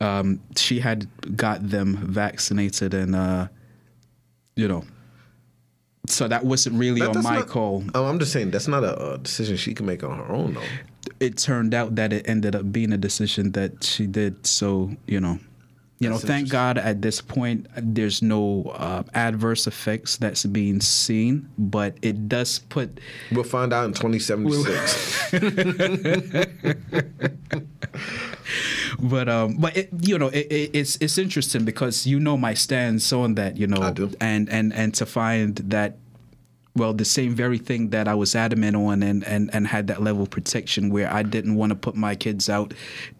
um, 0.00 0.38
she 0.56 0.78
had 0.80 1.08
got 1.36 1.68
them 1.68 1.96
vaccinated, 1.96 2.94
and 2.94 3.16
uh, 3.16 3.48
you 4.54 4.68
know, 4.68 4.84
so 6.06 6.28
that 6.28 6.44
wasn't 6.44 6.76
really 6.78 7.00
That- 7.00 7.16
on 7.16 7.22
my 7.24 7.36
not- 7.38 7.48
call. 7.48 7.82
Oh, 7.94 8.04
I'm 8.06 8.18
just 8.20 8.32
saying 8.32 8.52
that's 8.52 8.68
not 8.68 8.84
a, 8.84 9.14
a 9.14 9.18
decision 9.18 9.56
she 9.56 9.74
can 9.74 9.84
make 9.86 10.04
on 10.04 10.16
her 10.18 10.30
own 10.32 10.54
though. 10.54 10.62
It 11.18 11.38
turned 11.38 11.74
out 11.74 11.94
that 11.96 12.12
it 12.12 12.28
ended 12.28 12.54
up 12.54 12.70
being 12.70 12.92
a 12.92 12.98
decision 12.98 13.52
that 13.52 13.82
she 13.84 14.06
did. 14.06 14.46
So 14.46 14.92
you 15.08 15.18
know. 15.20 15.38
You 15.98 16.10
know, 16.10 16.18
thank 16.18 16.50
God 16.50 16.76
at 16.76 17.00
this 17.00 17.22
point 17.22 17.68
there's 17.74 18.20
no 18.20 18.64
uh, 18.76 19.02
adverse 19.14 19.66
effects 19.66 20.18
that's 20.18 20.44
being 20.44 20.82
seen, 20.82 21.48
but 21.56 21.96
it 22.02 22.28
does 22.28 22.58
put 22.58 23.00
We'll 23.32 23.44
find 23.44 23.72
out 23.72 23.86
in 23.86 23.94
2076. 23.94 25.30
but 28.98 29.28
um 29.28 29.56
but 29.58 29.76
it, 29.76 29.88
you 30.00 30.18
know 30.18 30.28
it, 30.28 30.46
it, 30.50 30.70
it's 30.74 30.96
it's 31.00 31.18
interesting 31.18 31.64
because 31.64 32.06
you 32.06 32.20
know 32.20 32.36
my 32.36 32.54
stance 32.54 33.12
on 33.12 33.34
that 33.34 33.56
you 33.56 33.66
know 33.66 33.82
I 33.82 33.92
do. 33.92 34.10
and 34.20 34.48
and 34.50 34.72
and 34.72 34.94
to 34.94 35.06
find 35.06 35.56
that 35.56 35.98
well 36.76 36.92
the 36.92 37.04
same 37.04 37.34
very 37.34 37.58
thing 37.58 37.90
that 37.90 38.06
I 38.06 38.14
was 38.14 38.34
adamant 38.34 38.76
on 38.76 39.02
and 39.02 39.24
and 39.24 39.50
and 39.52 39.66
had 39.66 39.86
that 39.88 40.02
level 40.02 40.22
of 40.22 40.30
protection 40.30 40.90
where 40.90 41.12
I 41.12 41.22
didn't 41.22 41.54
want 41.54 41.70
to 41.70 41.76
put 41.76 41.96
my 41.96 42.14
kids 42.14 42.48
out 42.48 42.74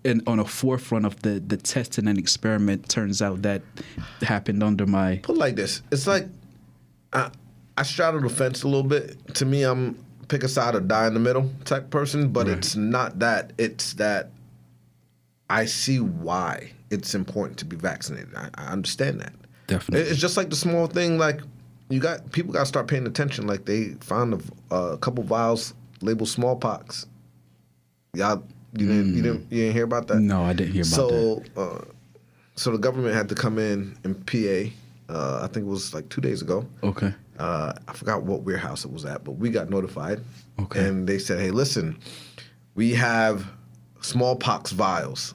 in 0.05 0.23
on 0.27 0.39
a 0.39 0.45
forefront 0.45 1.07
of 1.07 1.21
the 1.23 1.41
the 1.41 1.57
testing 1.57 2.07
and 2.07 2.19
experiment 2.19 2.89
turns 2.89 3.23
out 3.23 3.43
that 3.43 3.63
happened 4.21 4.63
under 4.63 4.87
my 4.87 5.17
Put 5.23 5.37
it 5.37 5.39
like 5.39 5.57
this: 5.57 5.83
it's 5.91 6.07
like 6.07 6.27
I, 7.13 7.31
I 7.77 7.83
straddle 7.83 8.21
the 8.21 8.29
fence 8.29 8.63
a 8.63 8.69
little 8.69 8.83
bit. 8.83 9.35
To 9.35 9.45
me, 9.45 9.63
I'm 9.63 9.99
pick 10.29 10.43
a 10.43 10.49
side 10.49 10.75
or 10.75 10.81
die 10.81 11.07
in 11.07 11.15
the 11.15 11.21
middle 11.21 11.51
type 11.65 11.91
person, 11.91 12.29
but 12.31 12.49
it's 12.49 12.77
not 12.77 13.19
that. 13.21 13.53
It's 13.59 13.95
that 13.95 14.31
I 15.49 15.67
see 15.67 16.01
why 16.01 16.73
it's 16.91 17.15
important 17.15 17.59
to 17.59 17.65
be 17.65 17.77
vaccinated. 17.77 18.35
I, 18.35 18.51
I 18.55 18.67
understand 18.69 19.21
that. 19.21 19.33
Definitely. 19.67 20.09
It's 20.09 20.21
just 20.21 20.37
like 20.37 20.51
the 20.51 20.57
small 20.57 20.87
thing, 20.87 21.19
like 21.19 21.41
you 21.89 22.01
got 22.01 22.31
people 22.33 22.53
got 22.53 22.61
to 22.61 22.67
start 22.67 22.89
paying 22.89 23.07
attention. 23.07 23.47
Like 23.47 23.65
they 23.65 23.91
found 24.01 24.43
a, 24.71 24.75
a 24.75 24.99
couple 24.99 25.25
vials 25.25 25.75
labeled 26.03 26.29
smallpox. 26.29 27.07
Y'all, 28.15 28.43
you 28.73 28.87
didn't, 28.87 29.15
you 29.17 29.23
didn't, 29.23 29.53
you 29.53 29.63
didn't 29.63 29.75
hear 29.75 29.85
about 29.85 30.09
that? 30.09 30.21
No, 30.21 30.43
I 30.43 30.53
didn't 30.53 30.73
hear 30.73 30.83
about 30.83 30.95
so, 30.95 31.43
uh, 31.57 31.85
so 32.55 32.71
the 32.73 32.79
government 32.79 33.15
had 33.15 33.29
to 33.29 33.35
come 33.35 33.59
in 33.59 33.97
in 34.05 34.15
PA. 34.15 34.73
Uh, 35.09 35.41
I 35.43 35.47
think 35.47 35.67
it 35.67 35.69
was 35.69 35.95
like 35.95 36.09
two 36.09 36.21
days 36.21 36.43
ago. 36.43 36.67
okay 36.83 37.15
Uh, 37.39 37.73
I 37.87 37.93
forgot 37.93 38.25
what 38.25 38.43
warehouse 38.43 38.85
it 38.85 38.91
was 38.91 39.05
at, 39.05 39.23
but 39.23 39.33
we 39.33 39.51
got 39.51 39.71
notified. 39.71 40.21
Okay. 40.59 40.85
And 40.85 41.07
they 41.07 41.19
said, 41.19 41.39
"Hey, 41.39 41.51
listen, 41.51 41.99
we 42.75 42.93
have 42.93 43.47
smallpox 44.01 44.73
vials, 44.73 45.35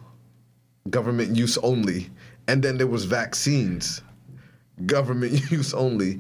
government 0.89 1.35
use 1.35 1.57
only, 1.59 2.09
and 2.47 2.63
then 2.63 2.77
there 2.77 2.87
was 2.87 3.05
vaccines, 3.05 4.01
government 4.85 5.51
use 5.51 5.73
only, 5.73 6.19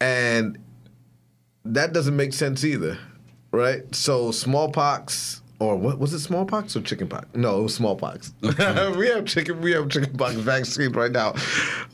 and 0.00 0.58
that 1.64 1.92
doesn't 1.92 2.16
make 2.16 2.32
sense 2.32 2.64
either, 2.64 2.98
right? 3.52 3.92
So 3.94 4.30
smallpox." 4.30 5.40
Or 5.60 5.76
what 5.76 5.98
was 6.00 6.12
it? 6.12 6.18
Smallpox 6.18 6.76
or 6.76 6.82
chickenpox? 6.82 7.28
No, 7.34 7.60
it 7.60 7.62
was 7.62 7.74
smallpox. 7.74 8.34
we 8.42 8.50
have 9.08 9.24
chicken. 9.24 9.60
We 9.60 9.70
have 9.72 9.88
chickenpox 9.88 10.34
vaccine 10.34 10.90
right 10.92 11.12
now. 11.12 11.34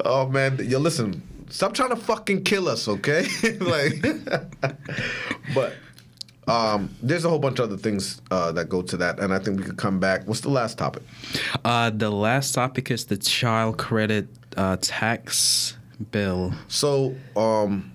Oh 0.05 0.27
man, 0.29 0.59
yo, 0.63 0.79
listen. 0.79 1.23
Stop 1.51 1.75
trying 1.75 1.91
to 1.91 1.97
fucking 1.97 2.45
kill 2.45 2.69
us, 2.69 2.87
okay? 2.89 3.27
like, 3.61 4.03
but 5.55 5.75
um, 6.47 6.89
there's 7.03 7.25
a 7.25 7.29
whole 7.29 7.39
bunch 7.41 7.59
of 7.59 7.65
other 7.65 7.77
things 7.77 8.23
uh, 8.31 8.53
that 8.53 8.69
go 8.69 8.83
to 8.83 8.97
that, 8.97 9.19
and 9.19 9.35
I 9.35 9.39
think 9.41 9.59
we 9.59 9.65
could 9.65 9.77
come 9.77 9.99
back. 10.01 10.27
What's 10.27 10.41
the 10.41 10.49
last 10.49 10.79
topic? 10.79 11.03
uh 11.65 11.91
the 11.91 12.11
last 12.11 12.55
topic 12.55 12.91
is 12.91 13.07
the 13.07 13.17
child 13.17 13.79
credit 13.79 14.29
uh 14.57 14.77
tax 14.81 15.77
bill 16.11 16.53
So, 16.69 17.15
um, 17.37 17.93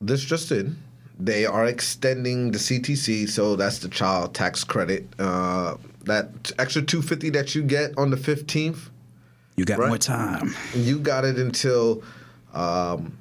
this 0.00 0.22
just 0.22 0.50
in. 0.52 0.76
They 1.18 1.46
are 1.46 1.66
extending 1.66 2.50
the 2.50 2.58
CTC, 2.58 3.28
so 3.28 3.54
that's 3.56 3.78
the 3.78 3.88
child 3.88 4.34
tax 4.34 4.64
credit. 4.64 5.06
Uh, 5.18 5.76
that 6.04 6.50
extra 6.58 6.82
two 6.82 7.02
fifty 7.02 7.30
that 7.30 7.54
you 7.54 7.62
get 7.62 7.96
on 7.96 8.10
the 8.10 8.16
fifteenth, 8.16 8.90
you 9.56 9.64
got 9.64 9.78
Right. 9.78 9.88
more 9.88 9.98
time 9.98 10.54
you 10.74 10.98
got 10.98 11.24
it 11.24 11.38
until 11.38 12.02
um, 12.52 13.16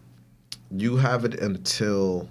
you 0.75 0.97
have 0.97 1.23
it 1.23 1.35
until 1.39 2.27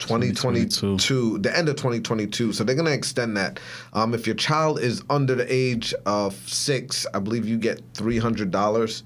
2022, 0.00 1.38
the 1.38 1.56
end 1.56 1.68
of 1.68 1.76
2022. 1.76 2.52
So 2.52 2.64
they're 2.64 2.74
going 2.74 2.86
to 2.86 2.92
extend 2.92 3.36
that. 3.36 3.60
Um, 3.92 4.14
if 4.14 4.26
your 4.26 4.34
child 4.34 4.80
is 4.80 5.00
under 5.08 5.36
the 5.36 5.46
age 5.52 5.94
of 6.06 6.34
six, 6.48 7.06
I 7.14 7.20
believe 7.20 7.46
you 7.48 7.56
get 7.56 7.80
$300. 7.94 9.02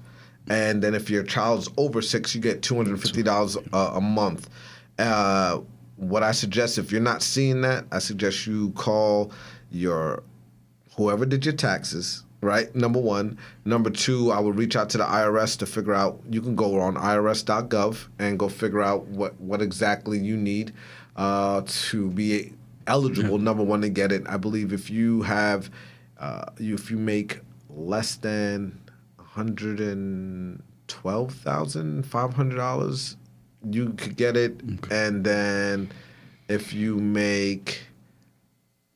And 0.49 0.81
then 0.81 0.95
if 0.95 1.09
your 1.09 1.23
child's 1.23 1.69
over 1.77 2.01
six, 2.01 2.33
you 2.33 2.41
get 2.41 2.61
$250 2.61 3.73
a, 3.73 3.77
a 3.97 4.01
month. 4.01 4.49
Uh, 4.97 5.59
what 5.97 6.23
I 6.23 6.31
suggest, 6.31 6.77
if 6.77 6.91
you're 6.91 7.01
not 7.01 7.21
seeing 7.21 7.61
that, 7.61 7.85
I 7.91 7.99
suggest 7.99 8.47
you 8.47 8.71
call 8.71 9.31
your 9.71 10.23
whoever 10.95 11.25
did 11.25 11.45
your 11.45 11.55
taxes, 11.55 12.23
right? 12.41 12.73
Number 12.75 12.99
one. 12.99 13.37
Number 13.65 13.89
two, 13.89 14.31
I 14.31 14.39
would 14.39 14.55
reach 14.55 14.75
out 14.75 14.89
to 14.91 14.97
the 14.97 15.03
IRS 15.03 15.57
to 15.59 15.65
figure 15.65 15.93
out. 15.93 16.19
You 16.29 16.41
can 16.41 16.55
go 16.55 16.79
on 16.79 16.95
irs.gov 16.95 18.07
and 18.19 18.39
go 18.39 18.47
figure 18.47 18.81
out 18.81 19.05
what 19.07 19.39
what 19.39 19.61
exactly 19.61 20.19
you 20.19 20.37
need 20.37 20.73
uh, 21.15 21.63
to 21.65 22.09
be 22.11 22.53
eligible. 22.85 23.37
Number 23.37 23.63
one, 23.63 23.81
to 23.81 23.89
get 23.89 24.11
it. 24.11 24.23
I 24.27 24.37
believe 24.37 24.73
if 24.73 24.89
you 24.89 25.23
have, 25.23 25.69
uh, 26.19 26.45
you, 26.57 26.75
if 26.75 26.89
you 26.89 26.97
make 26.97 27.39
less 27.69 28.15
than 28.15 28.79
hundred 29.37 29.79
and 29.79 30.61
twelve 30.87 31.31
thousand 31.33 32.05
five 32.05 32.33
hundred 32.33 32.57
dollars, 32.57 33.15
you 33.69 33.93
could 33.93 34.17
get 34.17 34.35
it. 34.35 34.59
And 34.91 35.23
then 35.23 35.91
if 36.49 36.73
you 36.73 36.97
make 36.97 37.81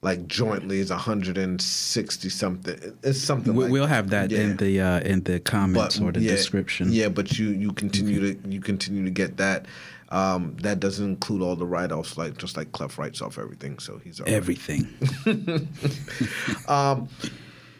like 0.04 0.26
jointly 0.28 0.80
is 0.80 0.90
160 0.90 2.30
something. 2.30 2.98
It's 3.04 3.20
something. 3.20 3.54
We, 3.54 3.66
like 3.66 3.72
we'll 3.72 3.86
have 3.86 4.10
that 4.10 4.32
Yeah. 4.32 4.40
in 4.40 4.58
the 4.58 4.82
uh, 4.82 5.00
in 5.02 5.22
the 5.24 5.40
comments 5.40 6.00
or 6.02 6.12
the 6.12 6.22
yeah, 6.22 6.32
description. 6.32 6.92
Yeah, 6.92 7.10
but 7.10 7.38
you 7.38 7.50
you 7.50 7.72
continue 7.72 8.34
to 8.34 8.50
you 8.50 8.62
continue 8.62 9.06
to 9.06 9.12
get 9.12 9.38
that. 9.38 9.68
Um, 10.10 10.58
that 10.64 10.80
doesn't 10.80 11.06
include 11.06 11.42
all 11.42 11.56
the 11.56 11.66
write 11.68 11.92
offs, 11.92 12.18
like 12.18 12.36
just 12.38 12.58
like 12.58 12.72
Clef 12.74 12.98
writes 12.98 13.22
off 13.22 13.38
everything, 13.38 13.80
so 13.80 14.00
he's 14.04 14.20
all 14.20 14.26
right. 14.26 14.34
Everything. 14.34 14.88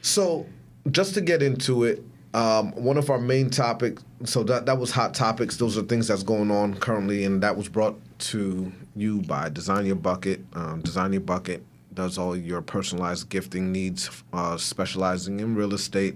So, 0.04 0.48
just 0.90 1.14
to 1.14 1.22
get 1.22 1.44
into 1.44 1.84
it, 1.84 2.04
um, 2.34 2.72
one 2.74 2.98
of 2.98 3.10
our 3.10 3.20
main 3.20 3.50
topics. 3.50 4.04
So 4.24 4.44
that 4.44 4.66
that 4.66 4.78
was 4.78 4.92
hot 4.92 5.14
topics. 5.14 5.58
Those 5.58 5.78
are 5.78 5.84
things 5.84 6.08
that's 6.08 6.24
going 6.24 6.52
on 6.52 6.76
currently, 6.76 7.24
and 7.24 7.42
that 7.44 7.58
was 7.58 7.68
brought 7.68 8.00
to 8.20 8.72
you 8.96 9.22
by 9.22 9.50
Design 9.50 9.86
Your 9.86 9.96
Bucket. 9.96 10.42
Um, 10.54 10.82
Design 10.82 11.12
Your 11.14 11.22
Bucket 11.22 11.64
does 11.94 12.18
all 12.18 12.38
your 12.38 12.62
personalized 12.62 13.30
gifting 13.30 13.72
needs, 13.72 14.10
uh, 14.34 14.58
specializing 14.58 15.40
in 15.40 15.56
real 15.56 15.74
estate 15.74 16.16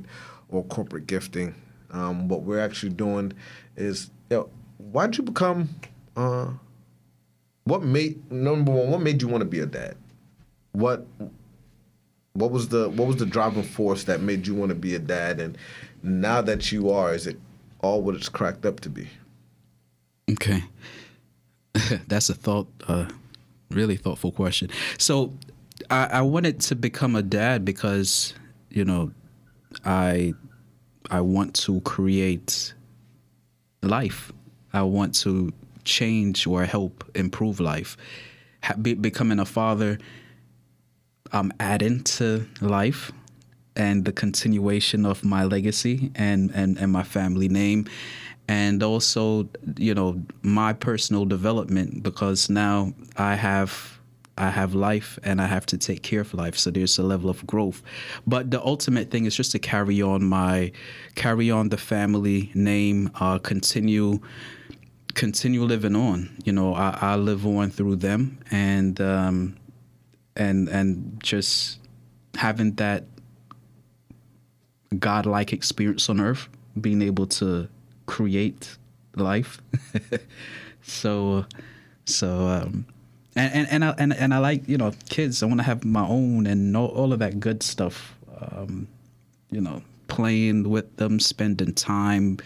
or 0.50 0.64
corporate 0.66 1.08
gifting. 1.08 1.54
Um, 1.92 2.28
what 2.28 2.44
we're 2.44 2.60
actually 2.60 2.94
doing 2.94 3.34
is, 3.76 4.10
you 4.30 4.38
know, 4.38 4.50
why'd 4.78 5.18
you 5.18 5.24
become? 5.24 5.70
Uh, 6.16 6.52
what 7.66 7.84
made 7.84 8.32
number 8.32 8.72
one? 8.72 8.92
What 8.92 9.02
made 9.02 9.22
you 9.22 9.28
want 9.28 9.42
to 9.42 9.50
be 9.50 9.60
a 9.60 9.66
dad? 9.66 9.96
What 10.72 11.06
what 12.34 12.52
was 12.52 12.68
the 12.68 12.90
what 12.90 13.08
was 13.08 13.18
the 13.18 13.26
driving 13.26 13.64
force 13.64 14.04
that 14.04 14.22
made 14.22 14.46
you 14.46 14.54
want 14.54 14.70
to 14.70 14.76
be 14.76 14.94
a 14.96 15.00
dad? 15.00 15.40
And 15.40 15.58
now 16.06 16.42
that 16.42 16.72
you 16.72 16.90
are, 16.90 17.14
is 17.14 17.28
it 17.28 17.40
all 17.82 18.02
what 18.02 18.16
it's 18.16 18.30
cracked 18.30 18.66
up 18.66 18.80
to 18.82 18.90
be? 18.90 19.08
Okay, 20.32 20.64
that's 22.08 22.30
a 22.30 22.34
thought, 22.34 22.68
uh, 22.88 23.06
really 23.70 23.96
thoughtful 23.96 24.32
question. 24.32 24.70
So, 24.98 25.34
I, 25.90 26.06
I 26.06 26.22
wanted 26.22 26.62
to 26.62 26.76
become 26.76 27.16
a 27.16 27.22
dad 27.22 27.66
because 27.66 28.34
you 28.70 28.86
know, 28.86 29.12
I 29.84 30.34
I 31.10 31.22
want 31.22 31.56
to 31.56 31.82
create 31.82 32.74
life. 33.82 34.32
I 34.74 34.84
want 34.84 35.16
to 35.22 35.54
change 35.86 36.46
or 36.46 36.66
help 36.66 37.10
improve 37.16 37.60
life. 37.60 37.96
Be, 38.82 38.96
becoming 38.96 39.40
a 39.40 39.46
father, 39.46 40.00
I'm 41.32 41.54
adding 41.60 42.04
to 42.04 42.48
life 42.62 43.12
and 43.76 44.06
the 44.06 44.12
continuation 44.12 45.06
of 45.06 45.24
my 45.24 45.44
legacy 45.44 46.12
and, 46.16 46.52
and, 46.54 46.78
and 46.78 46.92
my 46.92 47.04
family 47.04 47.50
name. 47.50 47.88
And 48.48 48.84
also, 48.84 49.50
you 49.78 49.96
know, 49.96 50.22
my 50.44 50.74
personal 50.74 51.26
development 51.26 52.04
because 52.04 52.50
now 52.50 52.94
I 53.18 53.36
have 53.36 53.96
I 54.38 54.50
have 54.50 54.76
life 54.76 55.18
and 55.24 55.42
I 55.42 55.48
have 55.48 55.66
to 55.68 55.78
take 55.78 56.04
care 56.04 56.20
of 56.20 56.34
life. 56.34 56.58
So 56.58 56.70
there's 56.70 56.98
a 56.98 57.04
level 57.04 57.30
of 57.30 57.46
growth. 57.48 57.82
But 58.28 58.52
the 58.52 58.62
ultimate 58.62 59.10
thing 59.10 59.26
is 59.26 59.36
just 59.36 59.52
to 59.54 59.60
carry 59.60 60.02
on 60.02 60.26
my 60.26 60.74
carry 61.16 61.50
on 61.50 61.70
the 61.70 61.78
family 61.78 62.52
name, 62.54 63.12
uh, 63.16 63.40
continue 63.40 64.20
continue 65.14 65.64
living 65.64 65.96
on. 65.96 66.36
You 66.44 66.52
know, 66.52 66.76
I, 66.76 66.98
I 67.00 67.16
live 67.16 67.46
on 67.46 67.70
through 67.70 67.98
them 67.98 68.40
and 68.52 69.00
um, 69.00 69.56
and 70.36 70.68
and 70.68 71.18
just 71.24 71.80
having 72.36 72.74
that 72.76 73.06
godlike 75.00 75.54
experience 75.54 76.10
on 76.10 76.20
earth, 76.20 76.48
being 76.80 77.02
able 77.02 77.28
to 77.28 77.68
create 78.06 78.78
life. 79.16 79.62
so 80.82 81.46
so 82.06 82.48
um, 82.48 82.86
and 83.36 83.54
and 83.54 83.68
and 83.70 83.86
I, 83.86 83.96
and, 83.98 84.14
and 84.14 84.34
I 84.34 84.38
like 84.40 84.68
you 84.68 84.78
know 84.78 84.94
kids. 85.10 85.44
I 85.44 85.46
want 85.48 85.60
to 85.60 85.64
have 85.64 85.84
my 85.84 86.06
own 86.06 86.48
and 86.48 86.76
all, 86.76 86.88
all 86.88 87.14
of 87.14 87.20
that 87.20 87.40
good 87.40 87.64
stuff. 87.64 88.16
Um, 88.40 88.88
you 89.52 89.62
know, 89.62 89.82
playing 90.08 90.70
with 90.70 90.96
them, 90.98 91.20
spending 91.20 91.74
time. 91.74 92.38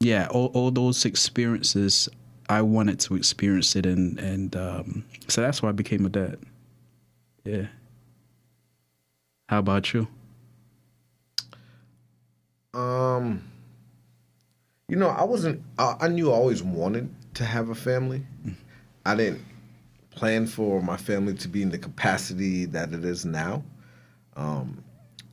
Yeah, 0.00 0.28
all, 0.30 0.46
all 0.54 0.70
those 0.70 1.04
experiences. 1.04 2.08
I 2.48 2.60
wanted 2.60 3.00
to 3.00 3.16
experience 3.16 3.74
it, 3.74 3.86
and 3.86 4.18
and 4.18 4.54
um, 4.56 5.04
so 5.28 5.40
that's 5.40 5.62
why 5.62 5.70
I 5.70 5.72
became 5.72 6.04
a 6.04 6.10
dad. 6.10 6.38
Yeah. 7.44 7.66
How 9.48 9.58
about 9.58 9.92
you? 9.92 10.08
Um, 12.74 13.42
you 14.88 14.96
know, 14.96 15.08
I 15.08 15.24
wasn't. 15.24 15.62
I, 15.78 15.96
I 16.00 16.08
knew 16.08 16.30
I 16.30 16.34
always 16.34 16.62
wanted 16.62 17.08
to 17.34 17.44
have 17.44 17.70
a 17.70 17.74
family. 17.74 18.26
I 19.06 19.14
didn't 19.14 19.42
plan 20.10 20.46
for 20.46 20.82
my 20.82 20.96
family 20.96 21.34
to 21.34 21.48
be 21.48 21.62
in 21.62 21.70
the 21.70 21.78
capacity 21.78 22.64
that 22.66 22.92
it 22.92 23.04
is 23.04 23.24
now. 23.24 23.62
Um, 24.36 24.82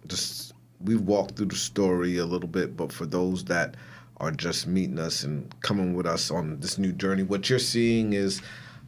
just 0.08 0.54
we've 0.84 1.02
walked 1.02 1.36
through 1.36 1.48
the 1.48 1.56
story 1.56 2.18
a 2.18 2.26
little 2.26 2.50
bit, 2.50 2.76
but 2.76 2.92
for 2.92 3.06
those 3.06 3.44
that 3.46 3.76
are 4.18 4.32
just 4.32 4.68
meeting 4.68 5.00
us 5.00 5.24
and 5.24 5.54
coming 5.62 5.94
with 5.96 6.06
us 6.06 6.32
on 6.32 6.60
this 6.60 6.78
new 6.78 6.92
journey, 6.92 7.24
what 7.24 7.50
you're 7.50 7.60
seeing 7.60 8.14
is 8.14 8.42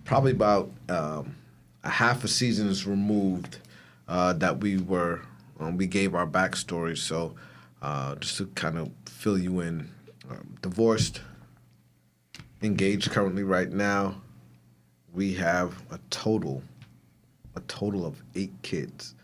probably 0.05 0.31
about 0.31 0.71
um, 0.89 1.35
a 1.83 1.89
half 1.89 2.23
a 2.23 2.27
season 2.27 2.67
is 2.67 2.85
removed 2.85 3.57
uh, 4.07 4.33
that 4.33 4.59
we 4.59 4.77
were 4.77 5.21
um, 5.59 5.77
we 5.77 5.87
gave 5.87 6.13
our 6.15 6.27
backstory. 6.27 6.97
So 6.97 7.35
uh, 7.83 8.15
just 8.15 8.37
to 8.37 8.47
kind 8.47 8.79
of 8.79 8.89
fill 9.05 9.37
you 9.37 9.59
in, 9.59 9.91
um, 10.31 10.55
divorced, 10.63 11.21
engaged 12.63 13.11
currently 13.11 13.43
right 13.43 13.69
now 13.71 14.15
we 15.13 15.33
have 15.35 15.81
a 15.91 15.99
total, 16.09 16.63
a 17.55 17.61
total 17.61 18.05
of 18.05 18.21
eight 18.35 18.51
kids, 18.63 19.15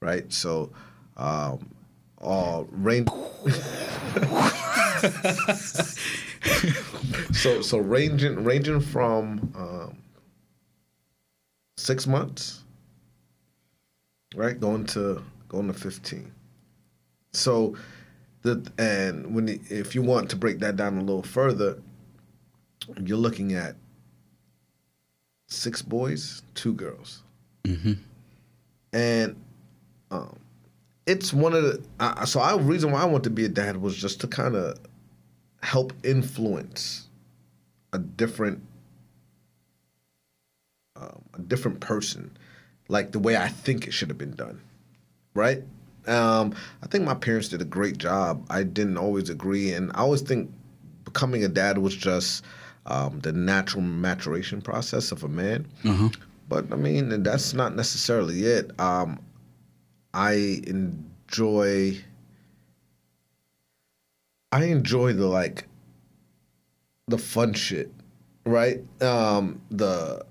right? 0.00 0.30
So, 0.32 0.70
um, 1.16 1.70
all 2.18 2.66
range. 2.70 3.08
so 7.32 7.62
so 7.62 7.78
ranging 7.78 8.42
ranging 8.42 8.80
from 8.80 9.52
um, 9.56 9.96
six 11.76 12.06
months, 12.06 12.64
right, 14.34 14.58
going 14.58 14.84
to 14.86 15.22
going 15.48 15.68
to 15.68 15.74
fifteen. 15.74 16.33
So, 17.36 17.76
the 18.42 18.70
and 18.78 19.34
when 19.34 19.46
the, 19.46 19.60
if 19.68 19.94
you 19.94 20.02
want 20.02 20.30
to 20.30 20.36
break 20.36 20.60
that 20.60 20.76
down 20.76 20.98
a 20.98 21.00
little 21.00 21.22
further, 21.22 21.80
you're 23.02 23.18
looking 23.18 23.54
at 23.54 23.76
six 25.48 25.82
boys, 25.82 26.42
two 26.54 26.74
girls. 26.74 27.22
Mm-hmm. 27.64 27.94
And 28.92 29.36
um, 30.10 30.38
it's 31.06 31.32
one 31.32 31.54
of 31.54 31.62
the. 31.64 31.82
Uh, 31.98 32.24
so, 32.24 32.40
I 32.40 32.56
reason 32.56 32.92
why 32.92 33.02
I 33.02 33.06
want 33.06 33.24
to 33.24 33.30
be 33.30 33.44
a 33.44 33.48
dad 33.48 33.78
was 33.78 33.96
just 33.96 34.20
to 34.20 34.28
kind 34.28 34.54
of 34.54 34.78
help 35.62 35.92
influence 36.04 37.08
a 37.92 37.98
different, 37.98 38.60
um, 40.96 41.22
a 41.34 41.40
different 41.40 41.80
person, 41.80 42.36
like 42.88 43.12
the 43.12 43.18
way 43.18 43.36
I 43.36 43.48
think 43.48 43.86
it 43.86 43.92
should 43.92 44.08
have 44.08 44.18
been 44.18 44.34
done, 44.34 44.60
right? 45.32 45.62
Um, 46.06 46.54
I 46.82 46.86
think 46.86 47.04
my 47.04 47.14
parents 47.14 47.48
did 47.48 47.62
a 47.62 47.66
great 47.66 47.98
job. 47.98 48.44
I 48.50 48.62
didn't 48.62 48.98
always 48.98 49.30
agree, 49.30 49.72
and 49.72 49.90
I 49.94 50.00
always 50.00 50.22
think 50.22 50.50
becoming 51.04 51.44
a 51.44 51.48
dad 51.48 51.78
was 51.78 51.94
just 51.94 52.44
um, 52.86 53.20
the 53.20 53.32
natural 53.32 53.82
maturation 53.82 54.60
process 54.60 55.12
of 55.12 55.24
a 55.24 55.28
man. 55.28 55.66
Uh-huh. 55.84 56.10
But 56.48 56.72
I 56.72 56.76
mean, 56.76 57.22
that's 57.22 57.54
not 57.54 57.74
necessarily 57.74 58.42
it. 58.42 58.78
Um, 58.78 59.18
I 60.12 60.60
enjoy. 60.66 61.98
I 64.52 64.64
enjoy 64.64 65.14
the 65.14 65.26
like. 65.26 65.66
The 67.08 67.18
fun 67.18 67.52
shit, 67.52 67.92
right? 68.46 68.82
Um, 69.02 69.60
the. 69.70 70.24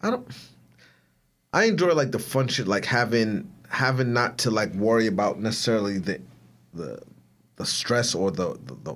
I 0.00 0.10
don't. 0.10 0.26
I 1.58 1.64
enjoy 1.64 1.92
like 1.92 2.12
the 2.12 2.18
fun 2.18 2.48
shit, 2.48 2.68
like 2.68 2.84
having 2.84 3.50
having 3.68 4.12
not 4.12 4.38
to 4.38 4.50
like 4.50 4.72
worry 4.74 5.06
about 5.06 5.40
necessarily 5.40 5.98
the 5.98 6.20
the 6.72 7.00
the 7.56 7.66
stress 7.66 8.14
or 8.14 8.30
the 8.30 8.58
the, 8.64 8.76
the, 8.84 8.94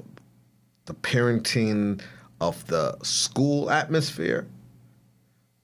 the 0.86 0.94
parenting 0.94 2.00
of 2.40 2.66
the 2.66 2.96
school 3.02 3.70
atmosphere 3.70 4.46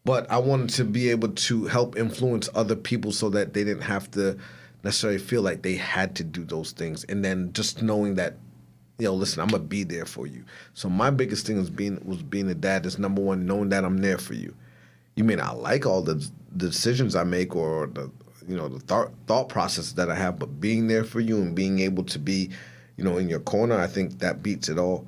but 0.09 0.31
I 0.31 0.39
wanted 0.39 0.71
to 0.71 0.85
be 0.85 1.11
able 1.11 1.29
to 1.29 1.67
help 1.67 1.99
influence 1.99 2.49
other 2.55 2.75
people 2.75 3.13
so 3.13 3.29
that 3.29 3.53
they 3.53 3.63
didn't 3.63 3.83
have 3.83 4.11
to 4.13 4.39
necessarily 4.83 5.19
feel 5.19 5.43
like 5.43 5.61
they 5.61 5.75
had 5.75 6.17
to 6.17 6.25
do 6.25 6.45
those 6.45 6.73
things. 6.73 7.05
And 7.11 7.23
then 7.23 7.53
just 7.53 7.83
knowing 7.83 8.15
that, 8.15 8.39
you 8.99 9.05
know, 9.05 9.13
listen, 9.13 9.43
I'm 9.43 9.49
gonna 9.49 9.65
be 9.65 9.85
there 9.85 10.07
for 10.07 10.27
you. 10.27 10.45
So 10.73 10.89
my 10.89 11.11
biggest 11.11 11.47
thing 11.47 11.59
was 11.59 11.69
being 11.69 12.01
was 12.07 12.23
being 12.23 12.49
a 12.49 12.55
dad 12.55 12.87
is 12.87 12.99
number 12.99 13.21
one, 13.21 13.45
knowing 13.45 13.69
that 13.69 13.85
I'm 13.85 13.99
there 13.99 14.17
for 14.17 14.33
you. 14.33 14.55
You 15.15 15.25
may 15.25 15.35
not 15.35 15.61
like 15.61 15.85
all 15.85 16.01
the, 16.01 16.27
the 16.57 16.67
decisions 16.69 17.15
I 17.15 17.25
make 17.25 17.55
or 17.57 17.87
the 17.87 18.11
you 18.47 18.57
know 18.57 18.69
the 18.69 18.81
thought 18.81 19.11
thought 19.27 19.49
process 19.49 19.93
that 19.93 20.11
I 20.11 20.15
have, 20.15 20.39
but 20.39 20.61
being 20.61 20.89
there 20.89 21.05
for 21.05 21.21
you 21.21 21.37
and 21.39 21.55
being 21.55 21.81
able 21.81 22.05
to 22.05 22.19
be, 22.19 22.51
you 22.97 23.05
know, 23.05 23.19
in 23.19 23.29
your 23.29 23.41
corner, 23.41 23.79
I 23.79 23.87
think 23.87 24.19
that 24.21 24.43
beats 24.43 24.69
it 24.69 24.79
all. 24.79 25.07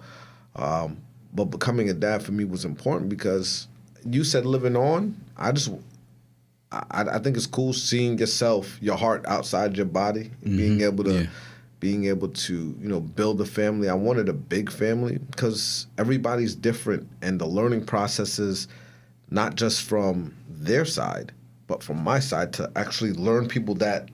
Um, 0.57 0.98
but 1.33 1.46
becoming 1.46 1.88
a 1.88 1.94
dad 1.94 2.22
for 2.22 2.33
me 2.33 2.44
was 2.44 2.64
important 2.64 3.09
because 3.09 3.68
you 4.05 4.24
said 4.24 4.44
living 4.44 4.76
on. 4.76 5.16
I 5.38 5.53
just, 5.53 5.70
I, 6.72 6.83
I 7.12 7.18
think 7.18 7.37
it's 7.37 7.46
cool 7.46 7.72
seeing 7.72 8.18
yourself, 8.18 8.76
your 8.83 8.96
heart 8.96 9.24
outside 9.26 9.76
your 9.76 9.87
body, 9.87 10.31
and 10.44 10.57
being 10.57 10.81
able 10.83 11.05
to, 11.05 11.12
Yeah. 11.22 11.26
being 11.79 12.05
able 12.07 12.29
to, 12.29 12.76
you 12.81 12.88
know, 12.88 13.00
build 13.00 13.40
a 13.40 13.46
family. 13.46 13.88
I 13.88 13.94
wanted 13.94 14.29
a 14.29 14.33
big 14.35 14.70
family 14.70 15.18
because 15.31 15.87
everybody's 15.98 16.55
different, 16.55 17.09
and 17.22 17.40
the 17.40 17.46
learning 17.46 17.87
processes, 17.87 18.68
not 19.31 19.55
just 19.55 19.83
from 19.83 20.35
their 20.61 20.85
side, 20.85 21.33
but 21.66 21.83
from 21.83 22.03
my 22.03 22.20
side, 22.20 22.53
to 22.55 22.70
actually 22.77 23.12
learn 23.12 23.49
people 23.49 23.75
that 23.77 24.11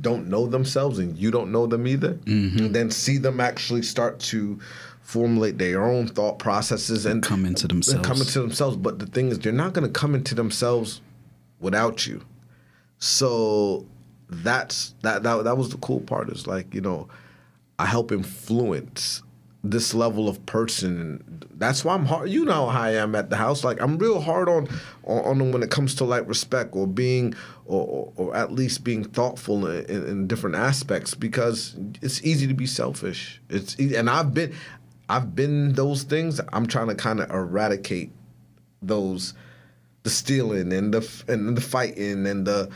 don't 0.00 0.28
know 0.28 0.46
themselves 0.46 0.98
and 0.98 1.16
you 1.16 1.30
don't 1.30 1.52
know 1.52 1.66
them 1.66 1.86
either, 1.86 2.14
mm-hmm. 2.14 2.58
and 2.58 2.74
then 2.74 2.90
see 2.90 3.16
them 3.18 3.40
actually 3.40 3.82
start 3.82 4.18
to 4.18 4.58
formulate 5.00 5.58
their 5.58 5.84
own 5.84 6.08
thought 6.08 6.38
processes 6.38 7.06
and 7.06 7.22
Come 7.22 7.44
into 7.44 7.64
and 7.64 7.70
themselves. 7.70 8.06
come 8.06 8.18
into 8.18 8.40
themselves. 8.40 8.76
But 8.76 8.98
the 8.98 9.06
thing 9.06 9.28
is, 9.28 9.38
they're 9.38 9.52
not 9.52 9.74
going 9.74 9.86
to 9.86 9.92
come 9.92 10.14
into 10.14 10.34
themselves 10.34 11.00
without 11.60 12.06
you. 12.06 12.22
So 12.98 13.86
that's 14.28 14.94
that 15.02 15.22
that 15.22 15.44
that 15.44 15.56
was 15.56 15.70
the 15.70 15.78
cool 15.78 16.00
part. 16.00 16.30
Is 16.30 16.46
like 16.46 16.74
you 16.74 16.80
know, 16.80 17.08
I 17.78 17.86
help 17.86 18.10
influence 18.10 19.22
this 19.64 19.94
level 19.94 20.28
of 20.28 20.44
person. 20.44 21.42
That's 21.54 21.84
why 21.84 21.94
I'm 21.94 22.04
hard. 22.04 22.30
You 22.30 22.44
know 22.44 22.66
how 22.66 22.82
I 22.82 22.90
am 22.90 23.14
at 23.14 23.30
the 23.30 23.36
house. 23.36 23.64
Like 23.64 23.80
I'm 23.80 23.98
real 23.98 24.20
hard 24.20 24.48
on 24.48 24.68
on, 25.04 25.24
on 25.24 25.38
them 25.38 25.52
when 25.52 25.62
it 25.62 25.70
comes 25.70 25.94
to 25.96 26.04
like 26.04 26.28
respect 26.28 26.76
or 26.76 26.86
being 26.86 27.34
or 27.64 27.86
or, 27.86 28.12
or 28.16 28.36
at 28.36 28.52
least 28.52 28.84
being 28.84 29.02
thoughtful 29.02 29.66
in, 29.66 29.84
in, 29.86 30.06
in, 30.06 30.26
different 30.26 30.56
aspects 30.56 31.14
because 31.14 31.76
it's 32.02 32.22
easy 32.22 32.46
to 32.46 32.54
be 32.54 32.66
selfish. 32.66 33.40
It's 33.48 33.74
and 33.76 34.10
I've 34.10 34.34
been 34.34 34.54
I've 35.08 35.34
been 35.34 35.72
those 35.72 36.02
things. 36.02 36.40
I'm 36.52 36.66
trying 36.66 36.88
to 36.88 36.94
kind 36.94 37.20
of 37.20 37.30
eradicate 37.30 38.12
those 38.82 39.32
the 40.02 40.10
stealing 40.10 40.72
and 40.74 40.92
the 40.92 41.24
and 41.26 41.56
the 41.56 41.62
fighting 41.62 42.26
and 42.26 42.46
the 42.46 42.68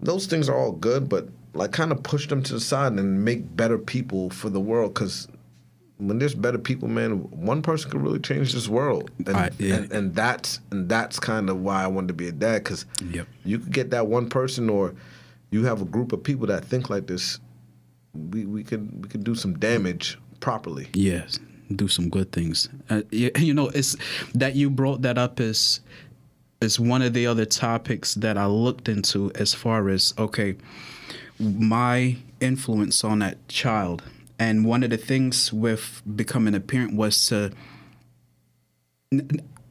those 0.00 0.26
things 0.26 0.48
are 0.48 0.56
all 0.56 0.72
good, 0.72 1.08
but 1.08 1.28
like 1.52 1.72
kind 1.72 1.92
of 1.92 2.02
push 2.02 2.28
them 2.28 2.42
to 2.42 2.54
the 2.54 2.60
side 2.60 2.92
and 2.92 3.24
make 3.24 3.54
better 3.54 3.78
people 3.78 4.30
for 4.30 4.48
the 4.48 4.60
world 4.60 4.94
because 4.94 5.28
when 5.98 6.18
there's 6.18 6.34
better 6.34 6.58
people, 6.58 6.88
man, 6.88 7.30
one 7.30 7.62
person 7.62 7.90
can 7.90 8.02
really 8.02 8.18
change 8.18 8.52
this 8.52 8.68
world, 8.68 9.10
and 9.26 9.36
I, 9.36 9.50
yeah. 9.58 9.76
and, 9.76 9.92
and, 9.92 10.14
that's 10.14 10.60
and 10.70 10.88
that's 10.88 11.20
kind 11.20 11.48
of 11.48 11.60
why 11.60 11.84
I 11.84 11.86
wanted 11.86 12.08
to 12.08 12.14
be 12.14 12.28
a 12.28 12.32
dad 12.32 12.64
because 12.64 12.84
yep. 13.10 13.28
you 13.44 13.58
could 13.58 13.72
get 13.72 13.90
that 13.90 14.06
one 14.06 14.28
person, 14.28 14.68
or 14.68 14.94
you 15.50 15.64
have 15.64 15.82
a 15.82 15.84
group 15.84 16.12
of 16.12 16.22
people 16.22 16.46
that 16.48 16.64
think 16.64 16.90
like 16.90 17.06
this. 17.06 17.38
We 18.12 18.44
we 18.44 18.64
could 18.64 19.02
we 19.02 19.08
could 19.08 19.24
do 19.24 19.34
some 19.34 19.54
damage 19.58 20.18
properly. 20.40 20.88
Yes, 20.94 21.38
do 21.74 21.86
some 21.86 22.08
good 22.08 22.32
things. 22.32 22.68
Uh, 22.90 23.02
you, 23.10 23.30
you 23.38 23.54
know, 23.54 23.68
it's 23.68 23.96
that 24.34 24.56
you 24.56 24.70
brought 24.70 25.02
that 25.02 25.16
up 25.16 25.40
is 25.40 25.80
is 26.60 26.80
one 26.80 27.02
of 27.02 27.12
the 27.12 27.26
other 27.26 27.44
topics 27.44 28.14
that 28.14 28.36
I 28.36 28.46
looked 28.46 28.88
into 28.88 29.30
as 29.36 29.54
far 29.54 29.88
as 29.88 30.12
okay, 30.18 30.56
my 31.38 32.16
influence 32.40 33.04
on 33.04 33.20
that 33.20 33.46
child 33.48 34.02
and 34.38 34.64
one 34.64 34.82
of 34.82 34.90
the 34.90 34.96
things 34.96 35.52
with 35.52 36.02
becoming 36.16 36.54
a 36.54 36.60
parent 36.60 36.94
was 36.94 37.26
to 37.28 37.52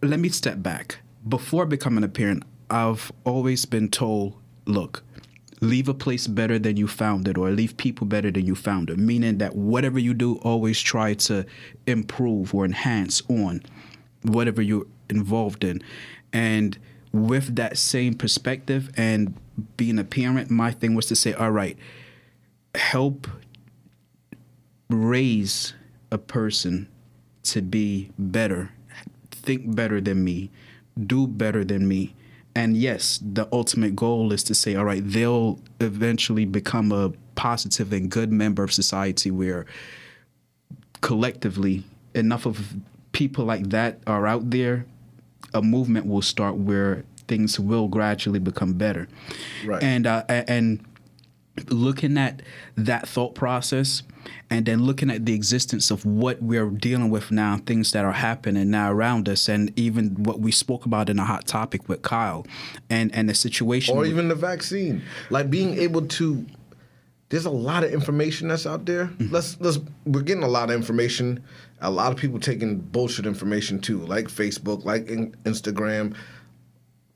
let 0.02 0.19
me 0.19 0.30
step 0.30 0.62
back. 0.62 0.99
Before 1.28 1.65
becoming 1.65 2.04
a 2.04 2.08
parent, 2.08 2.43
I've 2.69 3.12
always 3.23 3.65
been 3.65 3.89
told, 3.89 4.36
look, 4.65 5.04
leave 5.63 5.88
a 5.88 5.93
place 5.93 6.28
better 6.28 6.60
than 6.60 6.78
you 6.78 6.88
found 6.88 7.28
it 7.28 7.38
or 7.38 7.49
leave 7.52 7.78
people 7.78 8.06
better 8.06 8.30
than 8.30 8.45
you 8.45 8.54
found 8.54 8.89
it 8.89 8.97
meaning 8.97 9.38
that 9.38 9.56
whatever 9.56 9.97
you 9.97 10.13
do 10.13 10.36
always 10.39 10.82
try 10.82 11.13
to 11.13 11.45
improve 11.88 12.54
or 12.54 12.65
enhance 12.65 13.21
on 13.30 13.62
whatever 14.23 14.62
you're 14.62 14.86
involved 15.10 15.63
in 15.63 15.82
and 16.34 16.78
with 17.13 17.56
that 17.56 17.78
same 17.78 18.13
perspective 18.13 18.91
and 18.97 19.34
being 19.78 19.97
a 19.97 20.04
parent 20.04 20.49
my 20.49 20.69
thing 20.69 20.95
was 20.95 21.06
to 21.06 21.15
say 21.15 21.32
all 21.34 21.52
right 21.52 21.78
help 22.76 23.28
raise 24.89 25.74
a 26.12 26.17
person 26.17 26.88
to 27.43 27.62
be 27.62 28.12
better, 28.17 28.72
think 29.32 29.76
better 29.76 30.00
than 30.00 30.24
me, 30.24 30.52
do 31.06 31.28
better 31.28 31.63
than 31.63 31.88
me. 31.88 32.15
And 32.56 32.78
yes, 32.78 33.19
the 33.22 33.48
ultimate 33.52 33.96
goal 33.96 34.32
is 34.32 34.43
to 34.43 34.56
say, 34.56 34.76
all 34.76 34.86
right, 34.86 35.02
they'll 35.04 35.60
eventually 35.80 36.46
become 36.46 36.91
a 36.91 37.12
positive 37.36 37.91
and 37.91 38.10
good 38.12 38.32
member 38.32 38.63
of 38.63 38.72
society 38.72 39.32
where 39.32 39.65
collectively 41.02 41.84
enough 42.13 42.46
of 42.46 42.76
people 43.12 43.46
like 43.46 43.69
that 43.69 44.00
are 44.06 44.28
out 44.28 44.52
there, 44.52 44.86
a 45.54 45.62
movement 45.62 46.06
will 46.06 46.22
start 46.22 46.56
where 46.56 47.04
things 47.28 47.60
will 47.60 47.88
gradually 47.88 48.39
become 48.39 48.74
better. 48.74 49.08
Right. 49.65 49.82
And 49.82 50.06
uh, 50.06 50.24
and 50.30 50.86
looking 51.70 52.18
at 52.18 52.42
that 52.76 53.08
thought 53.08 53.36
process 53.36 54.04
and 54.50 54.66
then 54.66 54.84
looking 54.84 55.10
at 55.10 55.26
the 55.26 55.34
existence 55.34 55.92
of 55.92 56.06
what 56.06 56.42
we're 56.42 56.70
dealing 56.70 57.10
with 57.10 57.32
now, 57.32 57.58
things 57.66 57.92
that 57.92 58.06
are 58.06 58.13
happening 58.13 58.70
now 58.70 58.92
around 58.92 59.28
us, 59.30 59.50
and 59.50 59.78
even 59.78 60.24
what 60.24 60.39
we 60.39 60.52
spoke 60.52 60.86
about 60.86 61.10
in 61.10 61.20
a 61.20 61.26
hot 61.26 61.46
topic 61.46 61.88
with 61.89 62.02
Kyle, 62.02 62.46
and 62.89 63.13
and 63.13 63.30
the 63.30 63.36
situation, 63.36 63.96
or 63.96 64.06
even 64.06 64.28
the 64.28 64.36
vaccine, 64.36 65.02
like 65.30 65.50
being 65.50 65.78
able 65.78 66.06
to. 66.08 66.46
There's 67.30 67.46
a 67.46 67.52
lot 67.52 67.84
of 67.84 67.92
information 67.92 68.50
that's 68.50 68.68
out 68.68 68.86
there. 68.86 69.06
Mm-hmm. 69.06 69.34
Let's 69.34 69.60
let's 69.60 69.80
we're 70.06 70.22
getting 70.22 70.44
a 70.44 70.48
lot 70.48 70.70
of 70.70 70.76
information. 70.76 71.44
A 71.82 71.89
lot 71.89 72.12
of 72.12 72.18
people 72.18 72.39
taking 72.39 72.78
bullshit 72.78 73.26
information 73.26 73.80
too, 73.80 74.06
like 74.06 74.26
Facebook, 74.28 74.86
like 74.86 75.08
Instagram. 75.08 76.16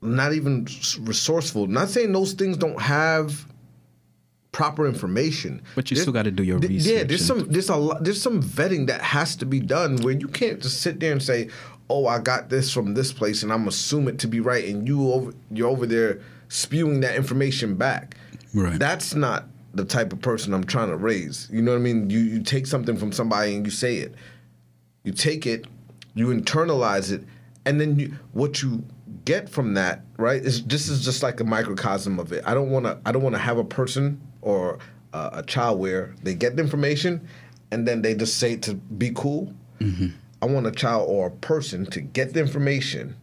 Not 0.00 0.32
even 0.32 0.66
resourceful. 1.00 1.66
Not 1.66 1.88
saying 1.88 2.12
those 2.12 2.32
things 2.32 2.56
don't 2.56 2.80
have 2.80 3.46
proper 4.58 4.88
information. 4.88 5.62
But 5.76 5.88
you 5.88 5.94
there's, 5.94 6.02
still 6.02 6.12
got 6.12 6.24
to 6.24 6.32
do 6.32 6.42
your 6.42 6.58
research. 6.58 6.92
Yeah, 6.92 7.04
there's 7.04 7.24
some 7.24 7.46
there's 7.48 7.68
a 7.68 7.76
lot, 7.76 8.02
there's 8.02 8.20
some 8.20 8.42
vetting 8.42 8.88
that 8.88 9.00
has 9.00 9.36
to 9.36 9.46
be 9.46 9.60
done 9.60 9.98
where 9.98 10.14
you 10.14 10.26
can't 10.26 10.60
just 10.60 10.80
sit 10.80 10.98
there 10.98 11.12
and 11.12 11.22
say, 11.22 11.48
"Oh, 11.88 12.08
I 12.08 12.18
got 12.18 12.48
this 12.48 12.72
from 12.72 12.94
this 12.94 13.12
place," 13.12 13.44
and 13.44 13.52
I'm 13.52 13.68
assume 13.68 14.08
it 14.08 14.18
to 14.18 14.26
be 14.26 14.40
right, 14.40 14.64
and 14.68 14.88
you 14.88 15.12
over 15.12 15.32
you're 15.52 15.68
over 15.68 15.86
there 15.86 16.20
spewing 16.48 16.98
that 17.02 17.14
information 17.14 17.76
back. 17.76 18.16
Right. 18.52 18.76
That's 18.76 19.14
not 19.14 19.44
the 19.74 19.84
type 19.84 20.12
of 20.12 20.20
person 20.20 20.52
I'm 20.52 20.64
trying 20.64 20.88
to 20.88 20.96
raise. 20.96 21.48
You 21.52 21.62
know 21.62 21.70
what 21.70 21.78
I 21.78 21.82
mean? 21.82 22.10
You 22.10 22.18
you 22.18 22.42
take 22.42 22.66
something 22.66 22.96
from 22.96 23.12
somebody 23.12 23.54
and 23.54 23.64
you 23.64 23.70
say 23.70 23.98
it. 23.98 24.16
You 25.04 25.12
take 25.12 25.46
it, 25.46 25.68
you 26.16 26.26
internalize 26.26 27.12
it, 27.12 27.22
and 27.64 27.80
then 27.80 27.96
you, 27.96 28.12
what 28.32 28.60
you 28.60 28.82
get 29.24 29.48
from 29.48 29.74
that, 29.74 30.02
right? 30.16 30.42
Is 30.42 30.64
this 30.64 30.88
is 30.88 31.04
just 31.04 31.22
like 31.22 31.38
a 31.38 31.44
microcosm 31.44 32.18
of 32.18 32.32
it. 32.32 32.42
I 32.44 32.54
don't 32.54 32.70
want 32.70 32.86
to 32.86 32.98
I 33.06 33.12
don't 33.12 33.22
want 33.22 33.36
to 33.36 33.40
have 33.40 33.58
a 33.58 33.64
person 33.64 34.20
or 34.42 34.78
uh, 35.12 35.30
a 35.32 35.42
child 35.42 35.78
where 35.78 36.14
they 36.22 36.34
get 36.34 36.56
the 36.56 36.62
information 36.62 37.26
and 37.70 37.86
then 37.86 38.02
they 38.02 38.14
just 38.14 38.38
say 38.38 38.56
to 38.56 38.74
be 38.74 39.10
cool. 39.14 39.52
Mm-hmm. 39.80 40.08
I 40.40 40.46
want 40.46 40.66
a 40.66 40.72
child 40.72 41.08
or 41.08 41.28
a 41.28 41.30
person 41.30 41.86
to 41.86 42.00
get 42.00 42.32
the 42.32 42.40
information, 42.40 43.16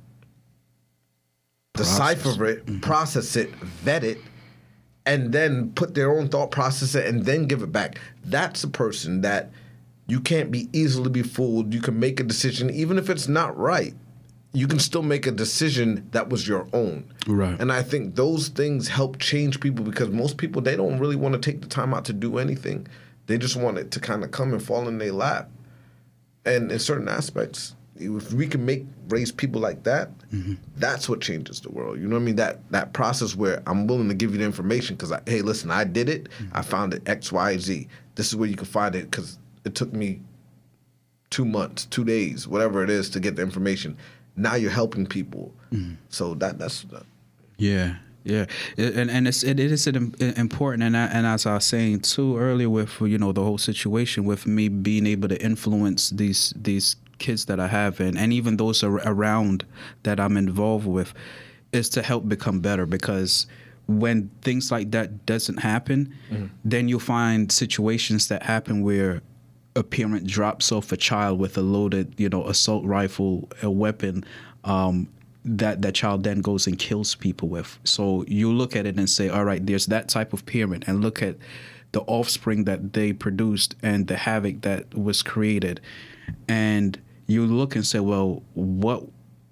process. 1.73 1.97
decipher 1.97 2.45
it, 2.45 2.65
mm-hmm. 2.65 2.79
process 2.79 3.35
it, 3.35 3.49
vet 3.55 4.03
it, 4.03 4.17
and 5.05 5.31
then 5.31 5.71
put 5.71 5.93
their 5.95 6.11
own 6.11 6.27
thought 6.27 6.51
process 6.51 6.95
it 6.95 7.05
and 7.05 7.25
then 7.25 7.45
give 7.45 7.61
it 7.61 7.71
back. 7.71 7.99
That's 8.25 8.63
a 8.63 8.67
person 8.67 9.21
that 9.21 9.51
you 10.07 10.19
can't 10.19 10.51
be 10.51 10.69
easily 10.73 11.09
be 11.09 11.23
fooled. 11.23 11.73
You 11.73 11.81
can 11.81 11.99
make 11.99 12.19
a 12.19 12.23
decision 12.23 12.69
even 12.69 12.97
if 12.97 13.09
it's 13.09 13.27
not 13.27 13.57
right 13.57 13.93
you 14.55 14.67
can 14.67 14.79
still 14.79 15.03
make 15.03 15.27
a 15.27 15.31
decision 15.31 16.07
that 16.11 16.29
was 16.29 16.47
your 16.47 16.67
own. 16.71 17.13
Right. 17.27 17.59
And 17.59 17.71
I 17.71 17.83
think 17.83 18.15
those 18.15 18.47
things 18.47 18.87
help 18.87 19.19
change 19.19 19.59
people 19.59 19.83
because 19.83 20.09
most 20.09 20.37
people 20.37 20.61
they 20.61 20.75
don't 20.75 20.97
really 20.97 21.17
want 21.17 21.33
to 21.33 21.39
take 21.39 21.61
the 21.61 21.67
time 21.67 21.93
out 21.93 22.05
to 22.05 22.13
do 22.13 22.37
anything. 22.37 22.87
They 23.27 23.37
just 23.37 23.55
want 23.55 23.77
it 23.77 23.91
to 23.91 23.99
kind 23.99 24.23
of 24.23 24.31
come 24.31 24.53
and 24.53 24.63
fall 24.63 24.87
in 24.87 24.97
their 24.97 25.11
lap. 25.11 25.49
And 26.45 26.71
in 26.71 26.79
certain 26.79 27.09
aspects, 27.09 27.75
if 27.97 28.31
we 28.33 28.47
can 28.47 28.65
make 28.65 28.85
raise 29.09 29.31
people 29.31 29.59
like 29.59 29.83
that, 29.83 30.17
mm-hmm. 30.31 30.53
that's 30.77 31.09
what 31.09 31.21
changes 31.21 31.59
the 31.59 31.71
world. 31.71 31.99
You 31.99 32.07
know 32.07 32.15
what 32.15 32.21
I 32.21 32.25
mean? 32.25 32.35
That 32.35 32.69
that 32.71 32.93
process 32.93 33.35
where 33.35 33.61
I'm 33.67 33.87
willing 33.87 34.09
to 34.09 34.15
give 34.15 34.31
you 34.31 34.37
the 34.37 34.45
information 34.45 34.95
because 34.95 35.13
hey, 35.25 35.41
listen, 35.41 35.71
I 35.71 35.83
did 35.83 36.07
it. 36.07 36.29
Mm-hmm. 36.29 36.57
I 36.57 36.61
found 36.61 36.93
it 36.93 37.07
X, 37.07 37.31
Y, 37.31 37.57
Z. 37.57 37.87
This 38.15 38.27
is 38.27 38.35
where 38.35 38.47
you 38.47 38.55
can 38.55 38.65
find 38.65 38.95
it 38.95 39.09
because 39.11 39.37
it 39.65 39.75
took 39.75 39.91
me 39.91 40.21
two 41.29 41.45
months, 41.45 41.85
two 41.85 42.03
days, 42.03 42.47
whatever 42.47 42.83
it 42.83 42.89
is, 42.89 43.09
to 43.09 43.19
get 43.19 43.35
the 43.35 43.41
information 43.41 43.97
now 44.35 44.55
you're 44.55 44.71
helping 44.71 45.05
people. 45.05 45.53
Mm. 45.71 45.97
So 46.09 46.33
that 46.35 46.57
that's 46.59 46.85
yeah. 47.57 47.95
Yeah, 48.25 48.47
and 48.75 49.11
and 49.11 49.27
it's 49.27 49.43
it 49.43 49.59
is 49.59 49.85
important, 49.85 50.81
and 50.81 50.97
I, 50.97 51.05
and 51.05 51.27
as 51.27 51.45
I 51.45 51.53
was 51.53 51.63
saying 51.63 51.99
too 51.99 52.39
earlier, 52.39 52.71
with 52.71 52.99
you 52.99 53.19
know 53.19 53.31
the 53.31 53.43
whole 53.43 53.59
situation 53.59 54.25
with 54.25 54.47
me 54.47 54.67
being 54.67 55.05
able 55.05 55.27
to 55.27 55.39
influence 55.39 56.09
these 56.09 56.51
these 56.55 56.95
kids 57.19 57.45
that 57.45 57.59
I 57.59 57.67
have, 57.67 57.99
and 57.99 58.17
and 58.17 58.33
even 58.33 58.57
those 58.57 58.83
around 58.83 59.63
that 60.01 60.19
I'm 60.19 60.37
involved 60.37 60.87
with, 60.87 61.13
is 61.71 61.87
to 61.89 62.01
help 62.01 62.27
become 62.27 62.61
better 62.61 62.87
because 62.87 63.45
when 63.87 64.31
things 64.41 64.71
like 64.71 64.89
that 64.89 65.27
doesn't 65.27 65.57
happen, 65.57 66.11
mm-hmm. 66.31 66.47
then 66.63 66.87
you'll 66.87 66.99
find 66.99 67.51
situations 67.51 68.27
that 68.29 68.41
happen 68.41 68.81
where 68.81 69.21
a 69.75 69.83
parent 69.83 70.25
drops 70.25 70.71
off 70.71 70.91
a 70.91 70.97
child 70.97 71.39
with 71.39 71.57
a 71.57 71.61
loaded, 71.61 72.13
you 72.17 72.29
know, 72.29 72.47
assault 72.47 72.85
rifle, 72.85 73.49
a 73.61 73.69
weapon, 73.69 74.23
um, 74.63 75.07
that 75.43 75.81
that 75.81 75.93
child 75.93 76.23
then 76.23 76.41
goes 76.41 76.65
and 76.65 76.79
kills 76.79 77.13
people 77.13 77.49
with. 77.49 77.77
So 77.83 78.23
you 78.27 78.51
look 78.51 78.75
at 78.75 78.85
it 78.85 78.97
and 78.97 79.09
say, 79.09 79.29
all 79.29 79.45
right, 79.45 79.63
there's 79.65 79.85
that 79.87 80.09
type 80.09 80.33
of 80.33 80.45
parent, 80.45 80.85
and 80.87 81.01
look 81.01 81.21
at 81.21 81.35
the 81.91 82.01
offspring 82.01 82.63
that 82.65 82.93
they 82.93 83.13
produced 83.13 83.75
and 83.83 84.07
the 84.07 84.15
havoc 84.15 84.61
that 84.61 84.93
was 84.95 85.21
created, 85.21 85.81
and 86.47 86.99
you 87.27 87.45
look 87.45 87.75
and 87.75 87.85
say, 87.85 87.99
well, 87.99 88.43
what 88.53 89.03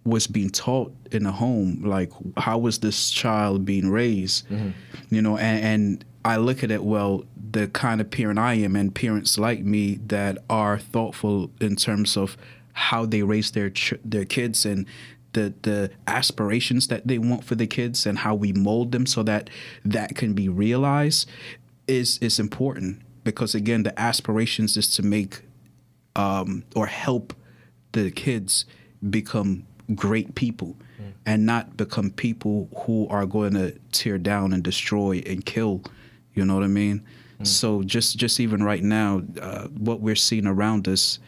was 0.05 0.27
being 0.27 0.49
taught 0.49 0.93
in 1.11 1.23
the 1.23 1.31
home? 1.31 1.81
Like, 1.83 2.11
how 2.37 2.57
was 2.57 2.79
this 2.79 3.09
child 3.09 3.65
being 3.65 3.89
raised? 3.89 4.49
Mm-hmm. 4.49 4.71
You 5.09 5.21
know, 5.21 5.37
and, 5.37 5.63
and 5.65 6.05
I 6.25 6.37
look 6.37 6.63
at 6.63 6.71
it, 6.71 6.83
well, 6.83 7.25
the 7.51 7.67
kind 7.67 8.01
of 8.01 8.09
parent 8.09 8.39
I 8.39 8.55
am 8.55 8.75
and 8.75 8.93
parents 8.93 9.37
like 9.37 9.63
me 9.63 9.95
that 10.07 10.37
are 10.49 10.79
thoughtful 10.79 11.51
in 11.59 11.75
terms 11.75 12.17
of 12.17 12.37
how 12.73 13.05
they 13.05 13.21
raise 13.21 13.51
their 13.51 13.69
ch- 13.69 13.93
their 14.03 14.25
kids 14.25 14.65
and 14.65 14.87
the 15.33 15.53
the 15.61 15.91
aspirations 16.07 16.87
that 16.87 17.07
they 17.07 17.17
want 17.17 17.43
for 17.43 17.55
the 17.55 17.67
kids 17.67 18.05
and 18.05 18.19
how 18.19 18.33
we 18.33 18.51
mold 18.53 18.91
them 18.91 19.05
so 19.05 19.21
that 19.23 19.49
that 19.85 20.15
can 20.15 20.33
be 20.33 20.49
realized 20.49 21.29
is 21.87 22.17
is 22.19 22.39
important 22.39 23.01
because 23.23 23.53
again 23.53 23.83
the 23.83 23.99
aspirations 23.99 24.77
is 24.77 24.93
to 24.95 25.03
make 25.03 25.41
um, 26.15 26.63
or 26.75 26.87
help 26.87 27.33
the 27.91 28.09
kids 28.11 28.65
become 29.09 29.65
great 29.95 30.33
people 30.35 30.75
mm. 30.99 31.11
and 31.25 31.45
not 31.45 31.75
become 31.77 32.09
people 32.09 32.69
who 32.85 33.07
are 33.09 33.25
going 33.25 33.53
to 33.53 33.71
tear 33.91 34.17
down 34.17 34.53
and 34.53 34.63
destroy 34.63 35.21
and 35.25 35.45
kill 35.45 35.81
you 36.33 36.45
know 36.45 36.55
what 36.55 36.63
i 36.63 36.67
mean 36.67 37.01
mm. 37.39 37.47
so 37.47 37.83
just 37.83 38.17
just 38.17 38.39
even 38.39 38.63
right 38.63 38.83
now 38.83 39.21
uh, 39.41 39.67
what 39.67 39.99
we're 39.99 40.15
seeing 40.15 40.47
around 40.47 40.87
us 40.87 41.19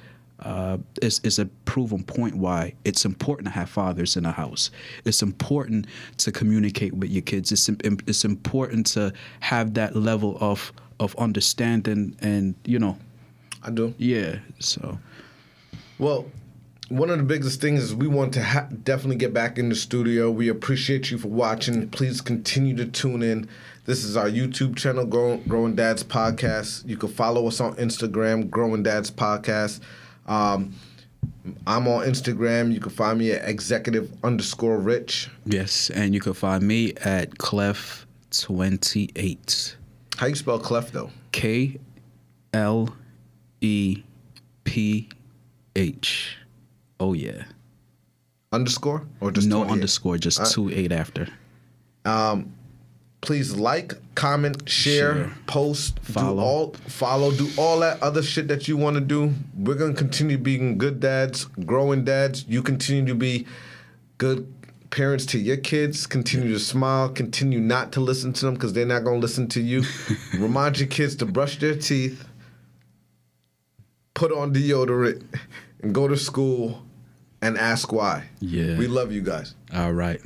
uh, 0.41 0.77
is, 1.01 1.19
is 1.23 1.39
a 1.39 1.45
proven 1.65 2.03
point 2.03 2.35
why 2.35 2.73
it's 2.83 3.05
important 3.05 3.47
to 3.47 3.51
have 3.51 3.69
fathers 3.69 4.17
in 4.17 4.23
the 4.23 4.31
house. 4.31 4.69
It's 5.05 5.21
important 5.21 5.87
to 6.17 6.31
communicate 6.31 6.93
with 6.93 7.09
your 7.09 7.21
kids. 7.21 7.51
It's, 7.51 7.69
it's 7.69 8.25
important 8.25 8.85
to 8.87 9.13
have 9.39 9.73
that 9.75 9.95
level 9.95 10.37
of 10.41 10.73
of 10.99 11.15
understanding 11.17 12.15
and 12.21 12.55
you 12.65 12.79
know. 12.79 12.97
I 13.63 13.71
do. 13.71 13.93
Yeah. 13.97 14.37
So. 14.59 14.97
Well, 15.97 16.25
one 16.89 17.09
of 17.09 17.17
the 17.17 17.23
biggest 17.23 17.61
things 17.61 17.81
is 17.83 17.95
we 17.95 18.07
want 18.07 18.33
to 18.33 18.43
ha- 18.43 18.67
definitely 18.83 19.15
get 19.15 19.33
back 19.33 19.57
in 19.57 19.69
the 19.69 19.75
studio. 19.75 20.29
We 20.29 20.49
appreciate 20.49 21.09
you 21.11 21.17
for 21.17 21.29
watching. 21.29 21.89
Please 21.89 22.21
continue 22.21 22.75
to 22.77 22.85
tune 22.85 23.23
in. 23.23 23.49
This 23.85 24.03
is 24.03 24.15
our 24.17 24.29
YouTube 24.29 24.75
channel, 24.75 25.05
Grow- 25.05 25.37
Growing 25.47 25.75
Dads 25.75 26.03
Podcast. 26.03 26.87
You 26.87 26.97
can 26.97 27.09
follow 27.09 27.47
us 27.47 27.59
on 27.59 27.75
Instagram, 27.75 28.49
Growing 28.49 28.83
Dads 28.83 29.09
Podcast. 29.11 29.79
Um, 30.27 30.73
I'm 31.67 31.87
on 31.87 32.05
Instagram. 32.05 32.73
You 32.73 32.79
can 32.79 32.91
find 32.91 33.19
me 33.19 33.31
at 33.31 33.47
executive 33.47 34.11
underscore 34.23 34.77
rich. 34.79 35.29
Yes, 35.45 35.89
and 35.91 36.13
you 36.13 36.19
can 36.19 36.33
find 36.33 36.63
me 36.63 36.93
at 37.03 37.37
Kleph28. 37.37 39.75
How 40.17 40.27
you 40.27 40.35
spell 40.35 40.59
Kleph 40.59 40.91
though? 40.91 41.09
K 41.31 41.79
L 42.53 42.95
E 43.61 44.03
P 44.63 45.09
H. 45.75 46.37
Oh 46.99 47.13
yeah. 47.13 47.43
Underscore 48.51 49.05
or 49.19 49.31
just 49.31 49.47
no 49.47 49.63
underscore, 49.65 50.17
just 50.17 50.53
two 50.53 50.69
eight 50.69 50.91
after. 50.91 51.27
Um, 52.05 52.53
please 53.25 53.55
like, 53.55 53.93
comment, 54.13 54.69
share, 54.69 55.15
share. 55.15 55.31
post, 55.47 55.99
follow. 55.99 56.35
do 56.35 56.41
all 56.41 56.73
follow, 56.87 57.31
do 57.31 57.49
all 57.57 57.79
that 57.79 58.01
other 58.01 58.23
shit 58.23 58.47
that 58.47 58.67
you 58.67 58.77
want 58.77 58.95
to 58.95 59.01
do. 59.01 59.33
We're 59.57 59.75
gonna 59.75 59.93
continue 59.93 60.37
being 60.37 60.77
good 60.77 60.99
dads, 60.99 61.45
growing 61.65 62.05
dads. 62.05 62.45
You 62.47 62.61
continue 62.61 63.05
to 63.07 63.15
be 63.15 63.45
good 64.17 64.51
parents 64.91 65.25
to 65.27 65.39
your 65.39 65.57
kids. 65.57 66.07
Continue 66.07 66.53
to 66.53 66.59
smile. 66.59 67.09
Continue 67.09 67.59
not 67.59 67.91
to 67.93 67.99
listen 67.99 68.31
to 68.33 68.45
them 68.45 68.53
because 68.53 68.71
they're 68.71 68.85
not 68.85 69.03
gonna 69.03 69.17
listen 69.17 69.47
to 69.49 69.61
you. 69.61 69.83
Remind 70.37 70.79
your 70.79 70.87
kids 70.87 71.15
to 71.17 71.25
brush 71.25 71.57
their 71.59 71.75
teeth, 71.75 72.25
put 74.13 74.31
on 74.31 74.53
deodorant, 74.53 75.25
and 75.81 75.93
go 75.93 76.07
to 76.07 76.15
school 76.15 76.84
and 77.45 77.59
ask 77.59 77.91
why. 77.91 78.23
Yeah. 78.39 78.75
We 78.75 78.87
love 78.87 79.11
you 79.11 79.21
guys. 79.21 79.53
All 79.71 79.93
right. 79.93 80.19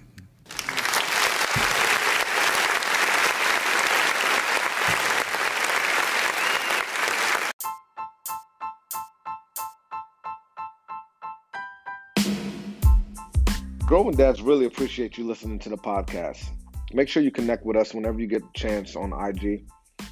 Growing 13.85 14.15
Dads 14.15 14.41
really 14.41 14.65
appreciate 14.65 15.17
you 15.17 15.27
listening 15.27 15.59
to 15.59 15.69
the 15.69 15.77
podcast. 15.77 16.47
Make 16.93 17.09
sure 17.09 17.21
you 17.21 17.31
connect 17.31 17.65
with 17.65 17.75
us 17.75 17.93
whenever 17.93 18.19
you 18.19 18.27
get 18.27 18.43
a 18.43 18.57
chance 18.57 18.95
on 18.95 19.11
IG. 19.11 19.65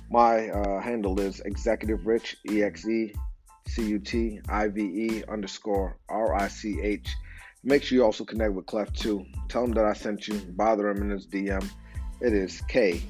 My 0.09 0.49
uh, 0.49 0.81
handle 0.81 1.17
is 1.21 1.39
executive 1.41 2.05
rich, 2.05 2.35
E 2.51 2.63
X 2.63 2.85
E 2.85 3.13
C 3.67 3.87
U 3.87 3.99
T 3.99 4.39
I 4.49 4.67
V 4.67 4.81
E 4.81 5.23
underscore 5.27 5.97
R 6.09 6.35
I 6.35 6.47
C 6.47 6.79
H. 6.81 7.07
Make 7.63 7.83
sure 7.83 7.97
you 7.97 8.03
also 8.03 8.23
connect 8.23 8.53
with 8.53 8.65
Kleph 8.65 8.93
too. 8.93 9.25
Tell 9.49 9.63
him 9.63 9.73
that 9.73 9.85
I 9.85 9.93
sent 9.93 10.27
you. 10.27 10.35
Bother 10.35 10.89
him 10.89 11.01
in 11.01 11.09
his 11.09 11.27
DM. 11.27 11.69
It 12.21 12.33
is 12.33 12.61
K 12.67 13.01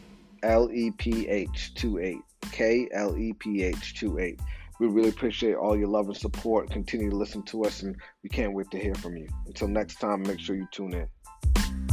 L 0.44 0.70
E 0.72 0.92
P 0.92 1.28
H 1.28 1.74
2 1.76 2.00
8. 2.00 2.18
K 2.52 2.88
L 2.92 3.18
E 3.18 3.34
P 3.34 3.64
H 3.64 4.00
2 4.00 4.20
8. 4.20 4.40
We 4.80 4.88
really 4.88 5.10
appreciate 5.10 5.56
all 5.56 5.78
your 5.78 5.88
love 5.88 6.08
and 6.08 6.18
support. 6.18 6.70
Continue 6.70 7.10
to 7.10 7.16
listen 7.16 7.42
to 7.44 7.64
us, 7.64 7.82
and 7.82 7.96
we 8.24 8.30
can't 8.30 8.54
wait 8.54 8.70
to 8.72 8.80
hear 8.80 8.96
from 8.96 9.18
you. 9.18 9.28
Until 9.48 9.68
next 9.68 9.96
time, 9.96 10.22
make 10.24 10.40
sure 10.40 10.56
you 10.56 10.68
tune 10.72 10.94
in. 10.94 11.87